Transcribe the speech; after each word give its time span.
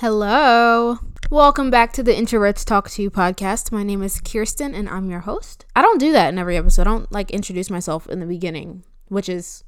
Hello. 0.00 0.96
Welcome 1.28 1.70
back 1.70 1.92
to 1.92 2.02
the 2.02 2.14
Introverts 2.14 2.64
Talk 2.64 2.88
to 2.88 3.02
You 3.02 3.10
podcast. 3.10 3.70
My 3.70 3.82
name 3.82 4.02
is 4.02 4.18
Kirsten 4.18 4.74
and 4.74 4.88
I'm 4.88 5.10
your 5.10 5.20
host. 5.20 5.66
I 5.76 5.82
don't 5.82 6.00
do 6.00 6.10
that 6.12 6.30
in 6.30 6.38
every 6.38 6.56
episode. 6.56 6.86
I 6.86 6.92
don't 6.92 7.12
like 7.12 7.30
introduce 7.30 7.68
myself 7.68 8.06
in 8.06 8.18
the 8.18 8.24
beginning, 8.24 8.82
which 9.08 9.28
is 9.28 9.62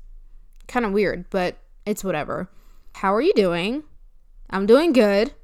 kind 0.69 0.87
of 0.87 0.93
weird, 0.93 1.29
but 1.29 1.59
it's 1.85 2.03
whatever. 2.03 2.49
How 2.95 3.13
are 3.13 3.21
you 3.21 3.35
doing? 3.35 3.83
I'm 4.49 4.65
doing 4.65 4.95
good. 4.95 5.35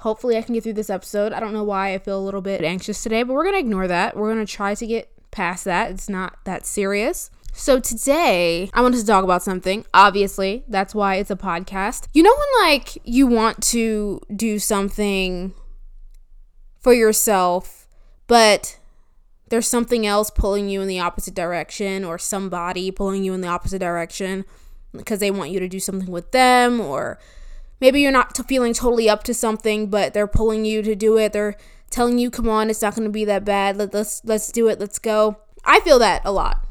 Hopefully, 0.00 0.36
I 0.36 0.42
can 0.42 0.52
get 0.52 0.62
through 0.62 0.74
this 0.74 0.90
episode. 0.90 1.32
I 1.32 1.40
don't 1.40 1.54
know 1.54 1.64
why 1.64 1.94
I 1.94 1.98
feel 1.98 2.18
a 2.18 2.20
little 2.20 2.42
bit 2.42 2.60
anxious 2.60 3.02
today, 3.02 3.22
but 3.22 3.32
we're 3.32 3.44
going 3.44 3.54
to 3.54 3.60
ignore 3.60 3.88
that. 3.88 4.14
We're 4.14 4.34
going 4.34 4.44
to 4.44 4.52
try 4.52 4.74
to 4.74 4.86
get 4.86 5.10
past 5.30 5.64
that. 5.64 5.90
It's 5.90 6.10
not 6.10 6.36
that 6.44 6.66
serious. 6.66 7.30
So 7.56 7.78
today, 7.78 8.68
I 8.74 8.82
wanted 8.82 8.98
to 8.98 9.06
talk 9.06 9.22
about 9.22 9.44
something. 9.44 9.86
Obviously, 9.94 10.64
that's 10.66 10.92
why 10.92 11.14
it's 11.14 11.30
a 11.30 11.36
podcast. 11.36 12.08
You 12.12 12.24
know 12.24 12.34
when 12.36 12.68
like 12.68 12.98
you 13.04 13.28
want 13.28 13.62
to 13.66 14.20
do 14.34 14.58
something 14.58 15.54
for 16.80 16.92
yourself, 16.92 17.86
but 18.26 18.80
there's 19.50 19.68
something 19.68 20.04
else 20.04 20.30
pulling 20.30 20.68
you 20.68 20.82
in 20.82 20.88
the 20.88 20.98
opposite 20.98 21.34
direction 21.34 22.04
or 22.04 22.18
somebody 22.18 22.90
pulling 22.90 23.22
you 23.22 23.32
in 23.34 23.40
the 23.40 23.48
opposite 23.48 23.78
direction 23.78 24.44
because 24.90 25.20
they 25.20 25.30
want 25.30 25.52
you 25.52 25.60
to 25.60 25.68
do 25.68 25.78
something 25.78 26.10
with 26.10 26.32
them 26.32 26.80
or 26.80 27.20
maybe 27.80 28.00
you're 28.00 28.10
not 28.10 28.36
feeling 28.48 28.74
totally 28.74 29.08
up 29.08 29.22
to 29.22 29.32
something 29.32 29.88
but 29.88 30.12
they're 30.12 30.26
pulling 30.26 30.64
you 30.64 30.82
to 30.82 30.96
do 30.96 31.16
it. 31.18 31.32
They're 31.32 31.54
telling 31.88 32.18
you, 32.18 32.32
"Come 32.32 32.48
on, 32.48 32.68
it's 32.68 32.82
not 32.82 32.96
going 32.96 33.06
to 33.06 33.12
be 33.12 33.24
that 33.26 33.44
bad. 33.44 33.76
Let, 33.76 33.94
let's 33.94 34.22
let's 34.24 34.50
do 34.50 34.66
it. 34.66 34.80
Let's 34.80 34.98
go." 34.98 35.36
I 35.64 35.78
feel 35.80 36.00
that 36.00 36.20
a 36.24 36.32
lot 36.32 36.64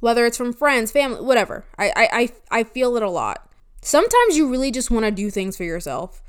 whether 0.00 0.26
it's 0.26 0.36
from 0.36 0.52
friends, 0.52 0.90
family, 0.90 1.20
whatever. 1.20 1.64
I, 1.78 1.88
I, 1.96 2.08
I, 2.12 2.28
I 2.60 2.64
feel 2.64 2.96
it 2.96 3.02
a 3.02 3.10
lot. 3.10 3.50
Sometimes 3.82 4.36
you 4.36 4.48
really 4.48 4.70
just 4.70 4.90
want 4.90 5.04
to 5.04 5.10
do 5.10 5.30
things 5.30 5.56
for 5.56 5.64
yourself. 5.64 6.22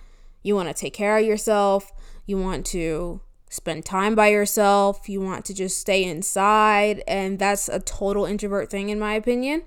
You 0.44 0.56
want 0.56 0.70
to 0.70 0.74
take 0.74 0.94
care 0.94 1.18
of 1.18 1.26
yourself. 1.26 1.92
You 2.26 2.38
want 2.38 2.66
to 2.68 3.22
spend 3.50 3.86
time 3.86 4.16
by 4.16 4.28
yourself. 4.28 5.10
You 5.10 5.22
want 5.22 5.46
to 5.46 5.54
just 5.54 5.78
stay 5.80 6.04
inside. 6.04 7.04
And 7.08 7.40
that's 7.40 7.68
a 7.68 7.80
total 7.80 8.26
introvert 8.26 8.70
thing, 8.70 8.90
in 8.90 9.00
my 9.00 9.14
opinion. 9.14 9.64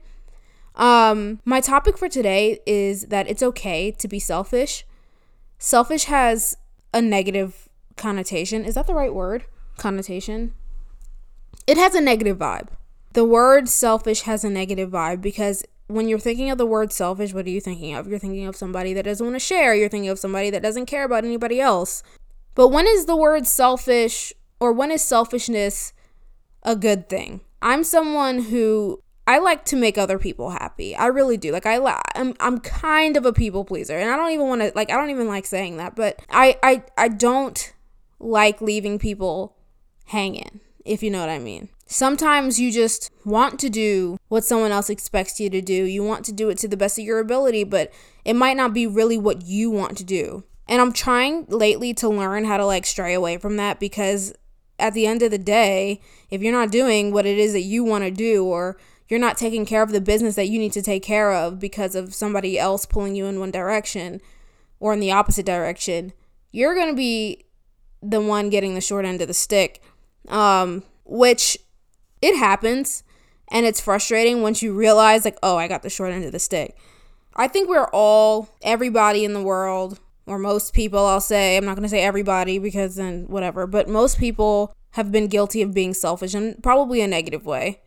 Um, 0.74 1.40
my 1.44 1.60
topic 1.60 1.98
for 1.98 2.08
today 2.08 2.60
is 2.66 3.02
that 3.06 3.28
it's 3.28 3.42
okay 3.42 3.90
to 3.90 4.08
be 4.08 4.18
selfish. 4.18 4.86
Selfish 5.58 6.04
has 6.04 6.56
a 6.94 7.02
negative 7.02 7.68
connotation. 7.96 8.64
Is 8.64 8.74
that 8.74 8.86
the 8.86 8.94
right 8.94 9.12
word? 9.12 9.44
Connotation? 9.76 10.54
It 11.66 11.76
has 11.76 11.94
a 11.94 12.00
negative 12.00 12.38
vibe 12.38 12.68
the 13.12 13.24
word 13.24 13.68
selfish 13.68 14.22
has 14.22 14.44
a 14.44 14.50
negative 14.50 14.90
vibe 14.90 15.20
because 15.20 15.64
when 15.88 16.08
you're 16.08 16.18
thinking 16.18 16.50
of 16.50 16.58
the 16.58 16.66
word 16.66 16.92
selfish, 16.92 17.34
what 17.34 17.46
are 17.46 17.50
you 17.50 17.60
thinking 17.60 17.94
of? 17.94 18.08
You're 18.08 18.18
thinking 18.18 18.46
of 18.46 18.56
somebody 18.56 18.94
that 18.94 19.04
doesn't 19.04 19.24
want 19.24 19.36
to 19.36 19.40
share. 19.40 19.74
You're 19.74 19.88
thinking 19.88 20.10
of 20.10 20.18
somebody 20.18 20.50
that 20.50 20.62
doesn't 20.62 20.86
care 20.86 21.04
about 21.04 21.24
anybody 21.24 21.60
else. 21.60 22.02
But 22.54 22.68
when 22.68 22.86
is 22.86 23.06
the 23.06 23.16
word 23.16 23.46
selfish 23.46 24.32
or 24.60 24.72
when 24.72 24.90
is 24.90 25.02
selfishness 25.02 25.92
a 26.62 26.76
good 26.76 27.08
thing? 27.08 27.40
I'm 27.60 27.84
someone 27.84 28.42
who 28.44 29.02
I 29.26 29.38
like 29.38 29.64
to 29.66 29.76
make 29.76 29.96
other 29.98 30.18
people 30.18 30.50
happy. 30.50 30.96
I 30.96 31.06
really 31.06 31.36
do. 31.36 31.52
Like 31.52 31.66
I 31.66 32.00
I'm 32.14 32.34
I'm 32.40 32.58
kind 32.58 33.16
of 33.16 33.24
a 33.24 33.32
people 33.32 33.64
pleaser 33.64 33.96
and 33.98 34.10
I 34.10 34.16
don't 34.16 34.32
even 34.32 34.48
want 34.48 34.62
to 34.62 34.72
like 34.74 34.90
I 34.90 34.96
don't 34.96 35.10
even 35.10 35.28
like 35.28 35.46
saying 35.46 35.76
that, 35.76 35.94
but 35.94 36.20
I 36.30 36.58
I 36.62 36.82
I 36.98 37.08
don't 37.08 37.72
like 38.18 38.60
leaving 38.60 38.98
people 38.98 39.56
hanging, 40.06 40.60
if 40.84 41.02
you 41.02 41.10
know 41.10 41.20
what 41.20 41.28
I 41.28 41.38
mean. 41.38 41.68
Sometimes 41.86 42.58
you 42.58 42.72
just 42.72 43.10
want 43.24 43.60
to 43.60 43.68
do 43.68 44.16
what 44.28 44.44
someone 44.44 44.72
else 44.72 44.88
expects 44.88 45.38
you 45.38 45.50
to 45.50 45.60
do. 45.60 45.84
You 45.84 46.02
want 46.02 46.24
to 46.26 46.32
do 46.32 46.48
it 46.48 46.58
to 46.58 46.68
the 46.68 46.76
best 46.76 46.98
of 46.98 47.04
your 47.04 47.18
ability, 47.18 47.64
but 47.64 47.92
it 48.24 48.34
might 48.34 48.56
not 48.56 48.72
be 48.72 48.86
really 48.86 49.18
what 49.18 49.42
you 49.42 49.70
want 49.70 49.98
to 49.98 50.04
do. 50.04 50.44
And 50.68 50.80
I'm 50.80 50.92
trying 50.92 51.44
lately 51.48 51.92
to 51.94 52.08
learn 52.08 52.44
how 52.44 52.56
to 52.56 52.64
like 52.64 52.86
stray 52.86 53.12
away 53.12 53.36
from 53.36 53.56
that 53.56 53.78
because 53.78 54.32
at 54.78 54.94
the 54.94 55.06
end 55.06 55.22
of 55.22 55.30
the 55.30 55.38
day, 55.38 56.00
if 56.30 56.42
you're 56.42 56.52
not 56.52 56.70
doing 56.70 57.12
what 57.12 57.26
it 57.26 57.38
is 57.38 57.52
that 57.52 57.60
you 57.60 57.84
want 57.84 58.04
to 58.04 58.10
do 58.10 58.44
or 58.44 58.78
you're 59.08 59.20
not 59.20 59.36
taking 59.36 59.66
care 59.66 59.82
of 59.82 59.92
the 59.92 60.00
business 60.00 60.34
that 60.36 60.48
you 60.48 60.58
need 60.58 60.72
to 60.72 60.82
take 60.82 61.02
care 61.02 61.32
of 61.32 61.58
because 61.58 61.94
of 61.94 62.14
somebody 62.14 62.58
else 62.58 62.86
pulling 62.86 63.14
you 63.14 63.26
in 63.26 63.38
one 63.38 63.50
direction 63.50 64.20
or 64.80 64.94
in 64.94 65.00
the 65.00 65.12
opposite 65.12 65.44
direction, 65.44 66.12
you're 66.50 66.74
going 66.74 66.88
to 66.88 66.96
be 66.96 67.44
the 68.02 68.20
one 68.20 68.50
getting 68.50 68.74
the 68.74 68.80
short 68.80 69.04
end 69.04 69.20
of 69.20 69.28
the 69.28 69.34
stick. 69.34 69.82
Um, 70.28 70.84
which 71.04 71.58
it 72.20 72.36
happens 72.36 73.02
and 73.48 73.66
it's 73.66 73.80
frustrating 73.80 74.40
once 74.40 74.62
you 74.62 74.72
realize 74.72 75.24
like 75.24 75.36
oh 75.42 75.56
i 75.56 75.68
got 75.68 75.82
the 75.82 75.90
short 75.90 76.12
end 76.12 76.24
of 76.24 76.32
the 76.32 76.38
stick. 76.38 76.76
I 77.34 77.48
think 77.48 77.68
we're 77.68 77.88
all 77.88 78.48
everybody 78.62 79.24
in 79.24 79.34
the 79.34 79.42
world 79.42 79.98
or 80.26 80.38
most 80.38 80.72
people 80.72 81.00
i'll 81.00 81.20
say 81.20 81.56
i'm 81.56 81.64
not 81.64 81.74
going 81.74 81.82
to 81.82 81.88
say 81.88 82.02
everybody 82.02 82.58
because 82.58 82.96
then 82.96 83.24
whatever 83.26 83.66
but 83.66 83.88
most 83.88 84.18
people 84.18 84.74
have 84.92 85.10
been 85.10 85.26
guilty 85.26 85.62
of 85.62 85.74
being 85.74 85.94
selfish 85.94 86.34
in 86.34 86.54
probably 86.62 87.00
a 87.00 87.08
negative 87.08 87.44
way. 87.44 87.80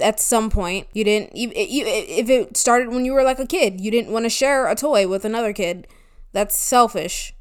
At 0.00 0.20
some 0.20 0.50
point 0.50 0.86
you 0.92 1.02
didn't 1.02 1.34
You 1.34 1.50
if 1.52 2.30
it 2.30 2.56
started 2.56 2.90
when 2.90 3.04
you 3.04 3.12
were 3.12 3.24
like 3.24 3.40
a 3.40 3.46
kid 3.46 3.80
you 3.80 3.90
didn't 3.90 4.12
want 4.12 4.24
to 4.24 4.30
share 4.30 4.68
a 4.68 4.76
toy 4.76 5.08
with 5.08 5.24
another 5.24 5.52
kid. 5.52 5.88
That's 6.32 6.56
selfish 6.56 7.33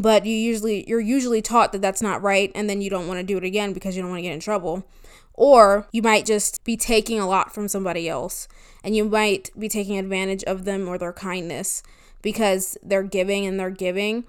but 0.00 0.24
you 0.24 0.34
usually 0.34 0.88
you're 0.88 1.00
usually 1.00 1.42
taught 1.42 1.72
that 1.72 1.82
that's 1.82 2.02
not 2.02 2.22
right 2.22 2.52
and 2.54 2.68
then 2.68 2.80
you 2.80 2.90
don't 2.90 3.08
want 3.08 3.18
to 3.18 3.24
do 3.24 3.36
it 3.36 3.44
again 3.44 3.72
because 3.72 3.96
you 3.96 4.02
don't 4.02 4.10
want 4.10 4.18
to 4.18 4.22
get 4.22 4.32
in 4.32 4.40
trouble 4.40 4.86
or 5.34 5.86
you 5.92 6.02
might 6.02 6.26
just 6.26 6.64
be 6.64 6.76
taking 6.76 7.20
a 7.20 7.28
lot 7.28 7.54
from 7.54 7.68
somebody 7.68 8.08
else 8.08 8.48
and 8.82 8.96
you 8.96 9.04
might 9.04 9.50
be 9.58 9.68
taking 9.68 9.96
advantage 9.96 10.42
of 10.44 10.64
them 10.64 10.88
or 10.88 10.98
their 10.98 11.12
kindness 11.12 11.82
because 12.22 12.76
they're 12.82 13.02
giving 13.02 13.46
and 13.46 13.58
they're 13.58 13.70
giving 13.70 14.24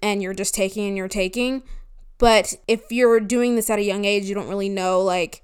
and 0.00 0.22
you're 0.22 0.34
just 0.34 0.54
taking 0.54 0.86
and 0.86 0.96
you're 0.96 1.08
taking. 1.08 1.62
But 2.18 2.54
if 2.68 2.92
you're 2.92 3.18
doing 3.18 3.56
this 3.56 3.70
at 3.70 3.80
a 3.80 3.84
young 3.84 4.04
age, 4.04 4.26
you 4.26 4.34
don't 4.34 4.48
really 4.48 4.68
know 4.68 5.00
like 5.00 5.42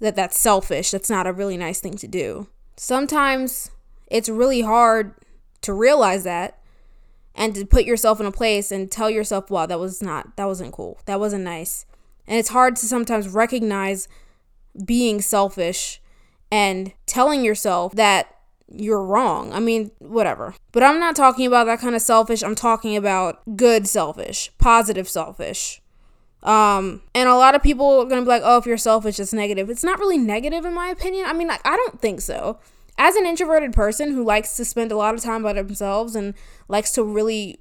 that 0.00 0.16
that's 0.16 0.38
selfish. 0.38 0.90
That's 0.90 1.08
not 1.08 1.26
a 1.26 1.32
really 1.32 1.56
nice 1.56 1.80
thing 1.80 1.96
to 1.96 2.06
do. 2.06 2.48
Sometimes 2.76 3.70
it's 4.08 4.28
really 4.28 4.60
hard 4.60 5.14
to 5.62 5.72
realize 5.72 6.24
that 6.24 6.58
and 7.34 7.54
to 7.54 7.66
put 7.66 7.84
yourself 7.84 8.20
in 8.20 8.26
a 8.26 8.32
place 8.32 8.70
and 8.70 8.90
tell 8.90 9.10
yourself, 9.10 9.50
wow, 9.50 9.66
that 9.66 9.80
was 9.80 10.02
not, 10.02 10.36
that 10.36 10.46
wasn't 10.46 10.72
cool. 10.72 10.98
That 11.06 11.20
wasn't 11.20 11.44
nice. 11.44 11.86
And 12.26 12.38
it's 12.38 12.50
hard 12.50 12.76
to 12.76 12.86
sometimes 12.86 13.28
recognize 13.28 14.08
being 14.84 15.20
selfish 15.20 16.00
and 16.50 16.92
telling 17.06 17.44
yourself 17.44 17.94
that 17.96 18.28
you're 18.68 19.02
wrong. 19.02 19.52
I 19.52 19.60
mean, 19.60 19.90
whatever. 19.98 20.54
But 20.72 20.82
I'm 20.82 20.98
not 20.98 21.16
talking 21.16 21.46
about 21.46 21.66
that 21.66 21.80
kind 21.80 21.94
of 21.94 22.02
selfish. 22.02 22.42
I'm 22.42 22.54
talking 22.54 22.96
about 22.96 23.56
good 23.56 23.86
selfish, 23.86 24.50
positive 24.58 25.08
selfish. 25.08 25.82
Um, 26.42 27.02
and 27.14 27.28
a 27.28 27.34
lot 27.34 27.54
of 27.54 27.62
people 27.62 28.00
are 28.00 28.04
gonna 28.04 28.22
be 28.22 28.28
like, 28.28 28.42
"Oh, 28.44 28.58
if 28.58 28.66
you're 28.66 28.76
selfish, 28.76 29.18
it's 29.18 29.32
negative." 29.32 29.70
It's 29.70 29.84
not 29.84 29.98
really 29.98 30.18
negative, 30.18 30.64
in 30.66 30.74
my 30.74 30.88
opinion. 30.88 31.26
I 31.26 31.32
mean, 31.32 31.48
like, 31.48 31.66
I 31.66 31.74
don't 31.76 32.00
think 32.00 32.20
so. 32.20 32.58
As 32.96 33.16
an 33.16 33.26
introverted 33.26 33.72
person 33.72 34.12
who 34.12 34.22
likes 34.22 34.56
to 34.56 34.64
spend 34.64 34.92
a 34.92 34.96
lot 34.96 35.14
of 35.14 35.20
time 35.20 35.42
by 35.42 35.52
themselves 35.52 36.14
and 36.14 36.34
likes 36.68 36.92
to 36.92 37.02
really 37.02 37.58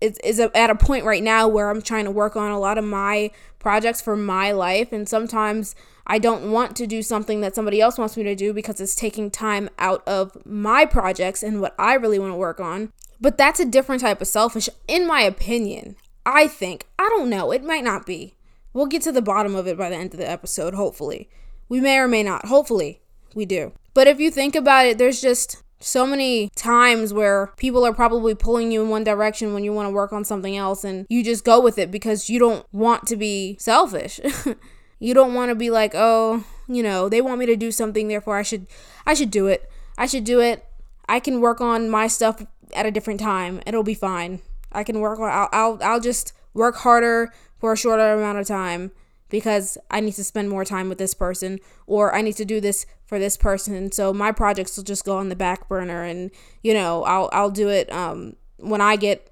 is, 0.00 0.18
is 0.18 0.38
at 0.38 0.70
a 0.70 0.74
point 0.74 1.04
right 1.04 1.22
now 1.22 1.48
where 1.48 1.70
I'm 1.70 1.82
trying 1.82 2.04
to 2.04 2.10
work 2.10 2.36
on 2.36 2.50
a 2.50 2.58
lot 2.58 2.78
of 2.78 2.84
my 2.84 3.30
projects 3.58 4.00
for 4.00 4.16
my 4.16 4.52
life. 4.52 4.92
And 4.92 5.08
sometimes 5.08 5.74
I 6.06 6.18
don't 6.18 6.52
want 6.52 6.76
to 6.76 6.86
do 6.86 7.02
something 7.02 7.40
that 7.40 7.54
somebody 7.54 7.80
else 7.80 7.98
wants 7.98 8.16
me 8.16 8.22
to 8.24 8.34
do 8.34 8.52
because 8.52 8.80
it's 8.80 8.94
taking 8.94 9.30
time 9.30 9.68
out 9.78 10.06
of 10.06 10.36
my 10.46 10.84
projects 10.84 11.42
and 11.42 11.60
what 11.60 11.74
I 11.78 11.94
really 11.94 12.18
want 12.18 12.32
to 12.32 12.36
work 12.36 12.60
on. 12.60 12.92
But 13.20 13.38
that's 13.38 13.60
a 13.60 13.64
different 13.64 14.02
type 14.02 14.20
of 14.20 14.28
selfish, 14.28 14.68
in 14.86 15.06
my 15.06 15.22
opinion. 15.22 15.96
I 16.24 16.48
think. 16.48 16.86
I 16.98 17.08
don't 17.16 17.30
know. 17.30 17.50
It 17.52 17.64
might 17.64 17.84
not 17.84 18.04
be. 18.04 18.34
We'll 18.72 18.86
get 18.86 19.02
to 19.02 19.12
the 19.12 19.22
bottom 19.22 19.54
of 19.54 19.66
it 19.66 19.78
by 19.78 19.88
the 19.88 19.96
end 19.96 20.12
of 20.12 20.18
the 20.18 20.28
episode, 20.28 20.74
hopefully. 20.74 21.30
We 21.68 21.80
may 21.80 21.98
or 21.98 22.08
may 22.08 22.22
not. 22.22 22.46
Hopefully, 22.46 23.00
we 23.36 23.46
do. 23.46 23.72
But 23.94 24.08
if 24.08 24.18
you 24.18 24.30
think 24.30 24.56
about 24.56 24.86
it, 24.86 24.98
there's 24.98 25.20
just 25.20 25.62
so 25.78 26.06
many 26.06 26.48
times 26.56 27.12
where 27.12 27.48
people 27.58 27.86
are 27.86 27.92
probably 27.92 28.34
pulling 28.34 28.72
you 28.72 28.82
in 28.82 28.88
one 28.88 29.04
direction 29.04 29.52
when 29.52 29.62
you 29.62 29.72
want 29.72 29.86
to 29.86 29.90
work 29.90 30.12
on 30.12 30.24
something 30.24 30.56
else 30.56 30.84
and 30.84 31.06
you 31.08 31.22
just 31.22 31.44
go 31.44 31.60
with 31.60 31.78
it 31.78 31.90
because 31.90 32.30
you 32.30 32.38
don't 32.38 32.66
want 32.72 33.06
to 33.06 33.16
be 33.16 33.56
selfish. 33.60 34.18
you 34.98 35.14
don't 35.14 35.34
want 35.34 35.50
to 35.50 35.54
be 35.54 35.70
like, 35.70 35.92
"Oh, 35.94 36.44
you 36.66 36.82
know, 36.82 37.08
they 37.08 37.20
want 37.20 37.38
me 37.38 37.46
to 37.46 37.56
do 37.56 37.70
something, 37.70 38.08
therefore 38.08 38.38
I 38.38 38.42
should 38.42 38.66
I 39.06 39.14
should 39.14 39.30
do 39.30 39.46
it. 39.46 39.70
I 39.98 40.06
should 40.06 40.24
do 40.24 40.40
it. 40.40 40.64
I 41.08 41.20
can 41.20 41.40
work 41.40 41.60
on 41.60 41.88
my 41.88 42.08
stuff 42.08 42.42
at 42.74 42.86
a 42.86 42.90
different 42.90 43.20
time. 43.20 43.60
It'll 43.66 43.84
be 43.84 43.94
fine. 43.94 44.40
I 44.72 44.82
can 44.82 45.00
work 45.00 45.18
on 45.20 45.30
I'll 45.30 45.48
I'll, 45.52 45.78
I'll 45.82 46.00
just 46.00 46.32
work 46.54 46.76
harder 46.76 47.32
for 47.58 47.72
a 47.72 47.76
shorter 47.76 48.14
amount 48.14 48.38
of 48.38 48.46
time 48.46 48.92
because 49.28 49.78
I 49.90 50.00
need 50.00 50.14
to 50.14 50.24
spend 50.24 50.48
more 50.48 50.64
time 50.64 50.88
with 50.88 50.98
this 50.98 51.14
person 51.14 51.58
or 51.86 52.14
I 52.14 52.22
need 52.22 52.36
to 52.36 52.44
do 52.44 52.60
this 52.60 52.86
for 53.04 53.18
this 53.18 53.36
person. 53.36 53.92
So 53.92 54.12
my 54.12 54.32
projects 54.32 54.76
will 54.76 54.84
just 54.84 55.04
go 55.04 55.16
on 55.16 55.28
the 55.28 55.36
back 55.36 55.68
burner 55.68 56.02
and 56.02 56.30
you 56.62 56.74
know, 56.74 57.04
I'll 57.04 57.28
I'll 57.32 57.50
do 57.50 57.68
it 57.68 57.92
um 57.92 58.36
when 58.58 58.80
I 58.80 58.96
get 58.96 59.30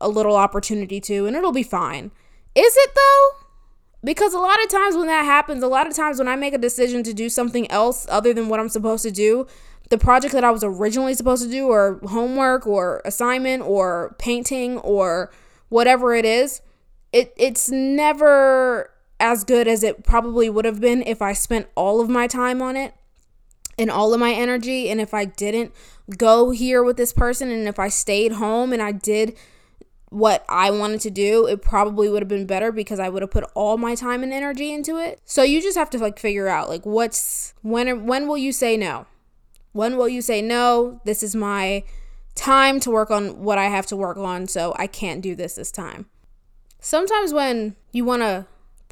a 0.00 0.08
little 0.08 0.36
opportunity 0.36 1.00
to 1.02 1.26
and 1.26 1.36
it'll 1.36 1.52
be 1.52 1.62
fine. 1.62 2.10
Is 2.54 2.74
it 2.76 2.90
though? 2.94 3.46
Because 4.02 4.32
a 4.32 4.38
lot 4.38 4.62
of 4.64 4.70
times 4.70 4.96
when 4.96 5.08
that 5.08 5.24
happens, 5.24 5.62
a 5.62 5.68
lot 5.68 5.86
of 5.86 5.94
times 5.94 6.18
when 6.18 6.28
I 6.28 6.34
make 6.34 6.54
a 6.54 6.58
decision 6.58 7.02
to 7.02 7.12
do 7.12 7.28
something 7.28 7.70
else 7.70 8.06
other 8.08 8.32
than 8.32 8.48
what 8.48 8.58
I'm 8.58 8.70
supposed 8.70 9.02
to 9.02 9.10
do, 9.10 9.46
the 9.90 9.98
project 9.98 10.32
that 10.32 10.44
I 10.44 10.50
was 10.50 10.64
originally 10.64 11.14
supposed 11.14 11.42
to 11.42 11.50
do, 11.50 11.66
or 11.66 12.00
homework, 12.08 12.66
or 12.66 13.02
assignment, 13.04 13.62
or 13.64 14.16
painting, 14.18 14.78
or 14.78 15.30
whatever 15.68 16.14
it 16.14 16.24
is, 16.24 16.62
it 17.12 17.34
it's 17.36 17.68
never 17.70 18.90
as 19.20 19.44
good 19.44 19.68
as 19.68 19.82
it 19.82 20.02
probably 20.02 20.50
would 20.50 20.64
have 20.64 20.80
been 20.80 21.02
if 21.02 21.22
I 21.22 21.32
spent 21.32 21.68
all 21.76 22.00
of 22.00 22.08
my 22.08 22.26
time 22.26 22.60
on 22.62 22.76
it 22.76 22.94
and 23.78 23.90
all 23.90 24.12
of 24.12 24.20
my 24.20 24.32
energy 24.32 24.88
and 24.88 25.00
if 25.00 25.14
I 25.14 25.26
didn't 25.26 25.72
go 26.16 26.50
here 26.50 26.82
with 26.82 26.96
this 26.96 27.12
person 27.12 27.50
and 27.50 27.68
if 27.68 27.78
I 27.78 27.88
stayed 27.88 28.32
home 28.32 28.72
and 28.72 28.82
I 28.82 28.92
did 28.92 29.36
what 30.10 30.44
I 30.48 30.72
wanted 30.72 31.00
to 31.02 31.10
do, 31.10 31.46
it 31.46 31.62
probably 31.62 32.08
would 32.08 32.22
have 32.22 32.28
been 32.28 32.46
better 32.46 32.72
because 32.72 32.98
I 32.98 33.08
would 33.08 33.22
have 33.22 33.30
put 33.30 33.44
all 33.54 33.76
my 33.78 33.94
time 33.94 34.22
and 34.24 34.32
energy 34.32 34.72
into 34.72 34.96
it. 34.96 35.20
So 35.24 35.42
you 35.42 35.62
just 35.62 35.78
have 35.78 35.90
to 35.90 35.98
like 35.98 36.18
figure 36.18 36.48
out 36.48 36.68
like 36.68 36.84
what's 36.84 37.54
when 37.62 38.06
when 38.06 38.26
will 38.26 38.38
you 38.38 38.52
say 38.52 38.76
no? 38.76 39.06
When 39.72 39.96
will 39.96 40.08
you 40.08 40.20
say 40.20 40.42
no? 40.42 41.00
This 41.04 41.22
is 41.22 41.36
my 41.36 41.84
time 42.34 42.80
to 42.80 42.90
work 42.90 43.10
on 43.10 43.42
what 43.42 43.58
I 43.58 43.66
have 43.66 43.86
to 43.86 43.96
work 43.96 44.16
on, 44.16 44.48
so 44.48 44.74
I 44.76 44.88
can't 44.88 45.22
do 45.22 45.36
this 45.36 45.54
this 45.54 45.70
time. 45.70 46.06
Sometimes 46.80 47.32
when 47.32 47.76
you 47.92 48.04
want 48.04 48.22
to 48.22 48.46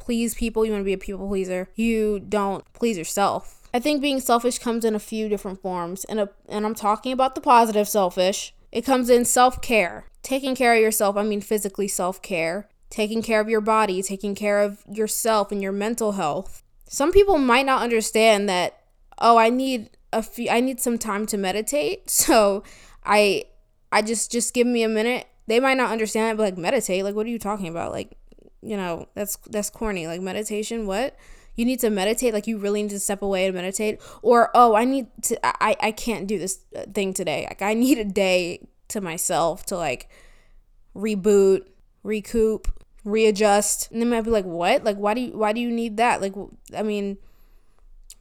please 0.09 0.33
people, 0.33 0.65
you 0.65 0.71
want 0.71 0.81
to 0.81 0.85
be 0.85 0.93
a 0.93 0.97
people 0.97 1.27
pleaser, 1.27 1.69
you 1.75 2.19
don't 2.19 2.65
please 2.73 2.97
yourself. 2.97 3.69
I 3.71 3.79
think 3.79 4.01
being 4.01 4.19
selfish 4.19 4.57
comes 4.57 4.83
in 4.83 4.95
a 4.95 4.99
few 4.99 5.29
different 5.29 5.61
forms, 5.61 6.03
and 6.05 6.19
a, 6.19 6.29
and 6.47 6.65
I'm 6.65 6.73
talking 6.73 7.11
about 7.11 7.35
the 7.35 7.41
positive 7.41 7.87
selfish. 7.87 8.51
It 8.71 8.83
comes 8.83 9.11
in 9.11 9.23
self-care. 9.23 10.07
Taking 10.23 10.55
care 10.55 10.73
of 10.73 10.81
yourself, 10.81 11.15
I 11.15 11.21
mean 11.21 11.41
physically 11.41 11.87
self-care, 11.87 12.67
taking 12.89 13.21
care 13.21 13.39
of 13.39 13.49
your 13.49 13.61
body, 13.61 14.01
taking 14.01 14.33
care 14.33 14.61
of 14.61 14.83
yourself 14.91 15.51
and 15.51 15.61
your 15.61 15.71
mental 15.71 16.13
health. 16.13 16.63
Some 16.87 17.11
people 17.11 17.37
might 17.37 17.67
not 17.67 17.83
understand 17.83 18.49
that 18.49 18.81
oh, 19.19 19.37
I 19.37 19.51
need 19.51 19.91
a 20.11 20.23
few 20.23 20.49
I 20.49 20.59
need 20.59 20.79
some 20.79 20.97
time 20.97 21.27
to 21.27 21.37
meditate. 21.37 22.09
So, 22.09 22.63
I 23.05 23.43
I 23.91 24.01
just 24.01 24.31
just 24.31 24.55
give 24.55 24.65
me 24.65 24.81
a 24.81 24.89
minute. 24.89 25.27
They 25.45 25.59
might 25.59 25.77
not 25.77 25.91
understand 25.91 26.33
it, 26.33 26.37
but 26.37 26.43
like 26.45 26.57
meditate, 26.57 27.03
like 27.03 27.13
what 27.13 27.27
are 27.27 27.29
you 27.29 27.37
talking 27.37 27.67
about? 27.67 27.91
Like, 27.91 28.17
you 28.61 28.77
know, 28.77 29.07
that's 29.15 29.37
that's 29.49 29.69
corny. 29.69 30.07
Like 30.07 30.21
meditation, 30.21 30.87
what? 30.87 31.15
You 31.55 31.65
need 31.65 31.79
to 31.81 31.89
meditate, 31.89 32.33
like 32.33 32.47
you 32.47 32.57
really 32.57 32.83
need 32.83 32.91
to 32.91 32.99
step 32.99 33.21
away 33.21 33.45
and 33.45 33.55
meditate. 33.55 34.01
Or, 34.21 34.49
oh, 34.53 34.75
I 34.75 34.85
need 34.85 35.07
to 35.23 35.39
I 35.43 35.75
I 35.81 35.91
can't 35.91 36.27
do 36.27 36.39
this 36.39 36.59
uh, 36.75 36.83
thing 36.93 37.13
today. 37.13 37.45
Like 37.49 37.61
I 37.61 37.73
need 37.73 37.97
a 37.97 38.05
day 38.05 38.67
to 38.89 39.01
myself 39.01 39.65
to 39.67 39.77
like 39.77 40.09
reboot, 40.95 41.61
recoup, 42.03 42.67
readjust. 43.03 43.91
And 43.91 44.01
they 44.01 44.05
might 44.05 44.21
be 44.21 44.31
like, 44.31 44.45
"What? 44.45 44.83
Like 44.83 44.97
why 44.97 45.13
do 45.13 45.21
you 45.21 45.37
why 45.37 45.53
do 45.53 45.61
you 45.61 45.69
need 45.69 45.97
that?" 45.97 46.21
Like 46.21 46.33
I 46.75 46.83
mean, 46.83 47.17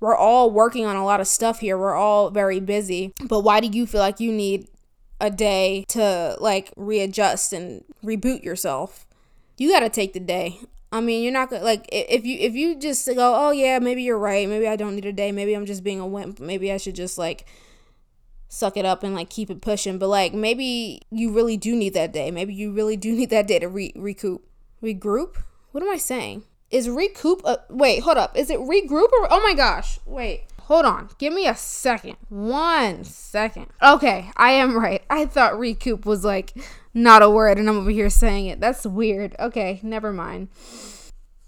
we're 0.00 0.16
all 0.16 0.50
working 0.50 0.86
on 0.86 0.96
a 0.96 1.04
lot 1.04 1.20
of 1.20 1.26
stuff 1.26 1.60
here. 1.60 1.76
We're 1.76 1.96
all 1.96 2.30
very 2.30 2.60
busy. 2.60 3.12
But 3.24 3.40
why 3.40 3.60
do 3.60 3.68
you 3.68 3.86
feel 3.86 4.00
like 4.00 4.20
you 4.20 4.32
need 4.32 4.68
a 5.20 5.30
day 5.30 5.84
to 5.88 6.36
like 6.40 6.72
readjust 6.76 7.52
and 7.52 7.84
reboot 8.04 8.44
yourself? 8.44 9.06
You 9.58 9.70
got 9.70 9.80
to 9.80 9.90
take 9.90 10.12
the 10.14 10.20
day. 10.20 10.60
I 10.90 11.00
mean, 11.00 11.22
you're 11.22 11.32
not 11.32 11.50
gonna 11.50 11.62
like 11.62 11.86
if 11.92 12.24
you 12.24 12.38
if 12.38 12.54
you 12.54 12.74
just 12.74 13.06
go, 13.06 13.34
"Oh 13.36 13.50
yeah, 13.50 13.78
maybe 13.78 14.02
you're 14.02 14.18
right. 14.18 14.48
Maybe 14.48 14.66
I 14.66 14.76
don't 14.76 14.94
need 14.94 15.04
a 15.04 15.12
day. 15.12 15.32
Maybe 15.32 15.54
I'm 15.54 15.66
just 15.66 15.84
being 15.84 16.00
a 16.00 16.06
wimp. 16.06 16.40
Maybe 16.40 16.72
I 16.72 16.78
should 16.78 16.94
just 16.94 17.18
like 17.18 17.44
suck 18.48 18.78
it 18.78 18.86
up 18.86 19.02
and 19.02 19.14
like 19.14 19.28
keep 19.28 19.50
it 19.50 19.60
pushing." 19.60 19.98
But 19.98 20.08
like 20.08 20.32
maybe 20.32 21.02
you 21.10 21.30
really 21.30 21.58
do 21.58 21.76
need 21.76 21.92
that 21.92 22.12
day. 22.12 22.30
Maybe 22.30 22.54
you 22.54 22.72
really 22.72 22.96
do 22.96 23.12
need 23.12 23.28
that 23.30 23.46
day 23.46 23.58
to 23.58 23.68
re- 23.68 23.92
recoup, 23.96 24.46
regroup. 24.82 25.36
What 25.72 25.82
am 25.82 25.90
I 25.90 25.98
saying? 25.98 26.44
Is 26.70 26.88
recoup 26.88 27.42
a 27.44 27.60
wait, 27.68 28.02
hold 28.02 28.16
up. 28.16 28.34
Is 28.34 28.48
it 28.48 28.58
regroup 28.58 29.12
or 29.12 29.30
oh 29.30 29.42
my 29.44 29.52
gosh. 29.52 29.98
Wait. 30.06 30.44
Hold 30.62 30.84
on. 30.84 31.08
Give 31.16 31.32
me 31.32 31.46
a 31.46 31.54
second. 31.54 32.16
One 32.28 33.02
second. 33.02 33.68
Okay, 33.82 34.30
I 34.36 34.52
am 34.52 34.76
right. 34.76 35.02
I 35.08 35.24
thought 35.24 35.58
recoup 35.58 36.04
was 36.04 36.24
like 36.24 36.52
not 36.94 37.22
a 37.22 37.30
word 37.30 37.58
and 37.58 37.68
I'm 37.68 37.78
over 37.78 37.90
here 37.90 38.10
saying 38.10 38.46
it. 38.46 38.60
That's 38.60 38.86
weird. 38.86 39.34
Okay, 39.38 39.80
never 39.82 40.12
mind. 40.12 40.48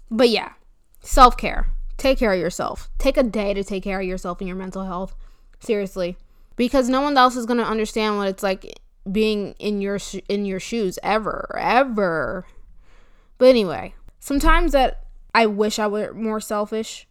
But 0.09 0.29
yeah, 0.29 0.53
self-care. 1.01 1.67
Take 1.97 2.19
care 2.19 2.33
of 2.33 2.39
yourself. 2.39 2.89
Take 2.97 3.17
a 3.17 3.23
day 3.23 3.53
to 3.53 3.63
take 3.63 3.83
care 3.83 3.99
of 3.99 4.07
yourself 4.07 4.41
and 4.41 4.47
your 4.47 4.57
mental 4.57 4.85
health. 4.85 5.15
Seriously. 5.59 6.17
Because 6.55 6.89
no 6.89 7.01
one 7.01 7.17
else 7.17 7.35
is 7.35 7.45
going 7.45 7.59
to 7.59 7.65
understand 7.65 8.17
what 8.17 8.27
it's 8.27 8.43
like 8.43 8.79
being 9.09 9.55
in 9.57 9.81
your 9.81 9.97
sh- 9.99 10.19
in 10.27 10.45
your 10.45 10.59
shoes 10.59 10.99
ever, 11.01 11.55
ever. 11.57 12.45
But 13.37 13.49
anyway, 13.49 13.95
sometimes 14.19 14.73
that 14.73 15.05
I 15.33 15.45
wish 15.45 15.79
I 15.79 15.87
were 15.87 16.13
more 16.13 16.39
selfish 16.39 17.07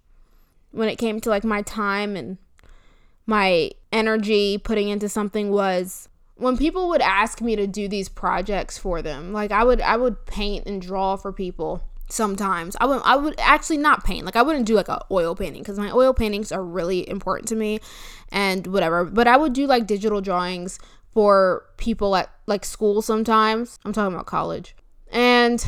when 0.72 0.88
it 0.88 0.96
came 0.96 1.20
to 1.20 1.30
like 1.30 1.44
my 1.44 1.62
time 1.62 2.16
and 2.16 2.38
my 3.26 3.70
energy 3.92 4.58
putting 4.58 4.88
into 4.88 5.08
something 5.08 5.50
was 5.50 6.08
when 6.40 6.56
people 6.56 6.88
would 6.88 7.00
ask 7.00 7.40
me 7.40 7.54
to 7.54 7.66
do 7.66 7.86
these 7.86 8.08
projects 8.08 8.78
for 8.78 9.02
them 9.02 9.32
like 9.32 9.52
i 9.52 9.62
would 9.62 9.80
i 9.80 9.96
would 9.96 10.26
paint 10.26 10.66
and 10.66 10.82
draw 10.82 11.16
for 11.16 11.32
people 11.32 11.82
sometimes. 12.08 12.76
I 12.80 12.86
would 12.86 13.02
i 13.04 13.14
would 13.14 13.36
actually 13.38 13.78
not 13.78 14.02
paint 14.02 14.24
like 14.24 14.34
i 14.34 14.42
wouldn't 14.42 14.66
do 14.66 14.74
like 14.74 14.88
a 14.88 15.00
oil 15.12 15.36
painting 15.36 15.62
because 15.62 15.78
my 15.78 15.92
oil 15.92 16.12
paintings 16.12 16.50
are 16.50 16.64
really 16.64 17.08
important 17.08 17.48
to 17.50 17.54
me 17.54 17.78
and 18.32 18.66
whatever 18.66 19.04
but 19.04 19.28
i 19.28 19.36
would 19.36 19.52
do 19.52 19.66
like 19.66 19.86
digital 19.86 20.20
drawings 20.20 20.80
for 21.12 21.66
people 21.76 22.14
at 22.16 22.30
like 22.46 22.64
school 22.64 23.02
sometimes. 23.02 23.78
I'm 23.84 23.92
talking 23.92 24.14
about 24.14 24.26
college. 24.26 24.76
And 25.10 25.64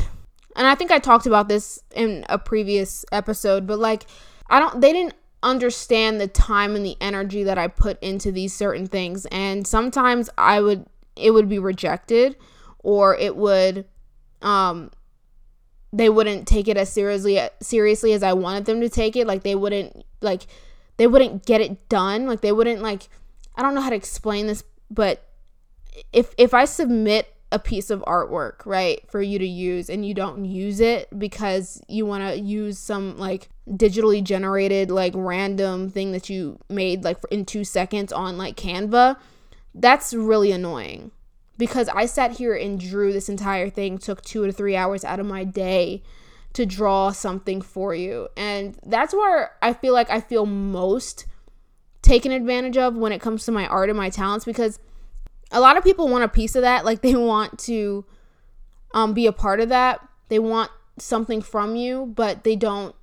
and 0.55 0.67
i 0.67 0.75
think 0.75 0.91
i 0.91 0.99
talked 0.99 1.25
about 1.25 1.47
this 1.47 1.81
in 1.95 2.25
a 2.29 2.37
previous 2.37 3.05
episode 3.11 3.65
but 3.65 3.79
like 3.79 4.05
I 4.49 4.59
don't 4.59 4.81
they 4.81 4.93
didn't 4.93 5.15
understand 5.43 6.19
the 6.19 6.27
time 6.27 6.75
and 6.75 6.85
the 6.85 6.97
energy 6.99 7.43
that 7.43 7.57
I 7.57 7.67
put 7.67 8.01
into 8.01 8.31
these 8.31 8.53
certain 8.53 8.87
things. 8.87 9.25
And 9.27 9.67
sometimes 9.67 10.29
I 10.37 10.61
would 10.61 10.85
it 11.15 11.31
would 11.31 11.47
be 11.47 11.59
rejected 11.59 12.35
or 12.79 13.15
it 13.15 13.35
would 13.35 13.85
um 14.41 14.89
they 15.91 16.09
wouldn't 16.09 16.47
take 16.47 16.67
it 16.67 16.77
as 16.77 16.91
seriously 16.91 17.39
seriously 17.61 18.13
as 18.13 18.23
I 18.23 18.33
wanted 18.33 18.65
them 18.65 18.81
to 18.81 18.89
take 18.89 19.15
it. 19.15 19.27
Like 19.27 19.43
they 19.43 19.55
wouldn't 19.55 20.03
like 20.21 20.47
they 20.97 21.05
wouldn't 21.05 21.45
get 21.45 21.61
it 21.61 21.87
done. 21.89 22.25
Like 22.25 22.41
they 22.41 22.51
wouldn't 22.51 22.81
like 22.81 23.09
I 23.55 23.61
don't 23.61 23.75
know 23.75 23.81
how 23.81 23.91
to 23.91 23.95
explain 23.95 24.47
this 24.47 24.63
but 24.89 25.27
if 26.11 26.33
if 26.37 26.53
I 26.53 26.65
submit 26.65 27.33
a 27.51 27.59
piece 27.59 27.91
of 27.91 28.01
artwork, 28.01 28.65
right, 28.65 28.99
for 29.11 29.21
you 29.21 29.37
to 29.37 29.47
use 29.47 29.89
and 29.89 30.05
you 30.05 30.15
don't 30.15 30.43
use 30.45 30.79
it 30.79 31.07
because 31.17 31.81
you 31.87 32.05
want 32.05 32.27
to 32.27 32.39
use 32.39 32.79
some 32.79 33.17
like 33.17 33.49
digitally 33.69 34.23
generated 34.23 34.91
like 34.91 35.13
random 35.15 35.89
thing 35.89 36.11
that 36.11 36.29
you 36.29 36.59
made 36.69 37.03
like 37.03 37.17
in 37.31 37.45
2 37.45 37.63
seconds 37.63 38.11
on 38.11 38.37
like 38.37 38.55
Canva, 38.57 39.17
that's 39.73 40.13
really 40.13 40.51
annoying. 40.51 41.11
Because 41.57 41.87
I 41.89 42.07
sat 42.07 42.31
here 42.33 42.55
and 42.55 42.79
drew 42.79 43.13
this 43.13 43.29
entire 43.29 43.69
thing, 43.69 43.97
took 43.97 44.21
2 44.23 44.47
to 44.47 44.51
3 44.51 44.75
hours 44.75 45.05
out 45.05 45.19
of 45.19 45.25
my 45.25 45.43
day 45.43 46.01
to 46.53 46.65
draw 46.65 47.11
something 47.11 47.61
for 47.61 47.95
you. 47.95 48.27
And 48.35 48.77
that's 48.85 49.13
where 49.13 49.51
I 49.61 49.73
feel 49.73 49.93
like 49.93 50.09
I 50.09 50.19
feel 50.19 50.45
most 50.45 51.25
taken 52.03 52.31
advantage 52.31 52.77
of 52.77 52.95
when 52.95 53.11
it 53.11 53.21
comes 53.21 53.45
to 53.45 53.51
my 53.51 53.65
art 53.67 53.89
and 53.89 53.97
my 53.97 54.09
talents 54.09 54.45
because 54.45 54.77
a 55.51 55.59
lot 55.59 55.77
of 55.77 55.83
people 55.83 56.09
want 56.09 56.23
a 56.23 56.27
piece 56.27 56.55
of 56.55 56.61
that 56.61 56.83
like 56.83 57.01
they 57.01 57.15
want 57.15 57.57
to 57.57 58.05
um, 58.93 59.13
be 59.13 59.25
a 59.25 59.31
part 59.31 59.61
of 59.61 59.69
that 59.69 60.05
they 60.27 60.37
want 60.37 60.69
something 60.99 61.41
from 61.41 61.77
you 61.77 62.05
but 62.05 62.43
they 62.43 62.57
don't 62.57 62.93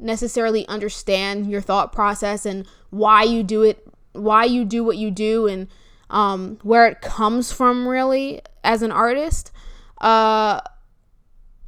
necessarily 0.00 0.66
understand 0.68 1.50
your 1.50 1.60
thought 1.60 1.92
process 1.92 2.46
and 2.46 2.66
why 2.90 3.22
you 3.22 3.42
do 3.42 3.62
it 3.62 3.86
why 4.12 4.44
you 4.44 4.64
do 4.64 4.82
what 4.82 4.96
you 4.96 5.10
do 5.10 5.46
and 5.46 5.68
um, 6.10 6.58
where 6.62 6.86
it 6.86 7.00
comes 7.00 7.52
from 7.52 7.86
really 7.86 8.40
as 8.64 8.82
an 8.82 8.90
artist 8.90 9.52
uh, 10.00 10.60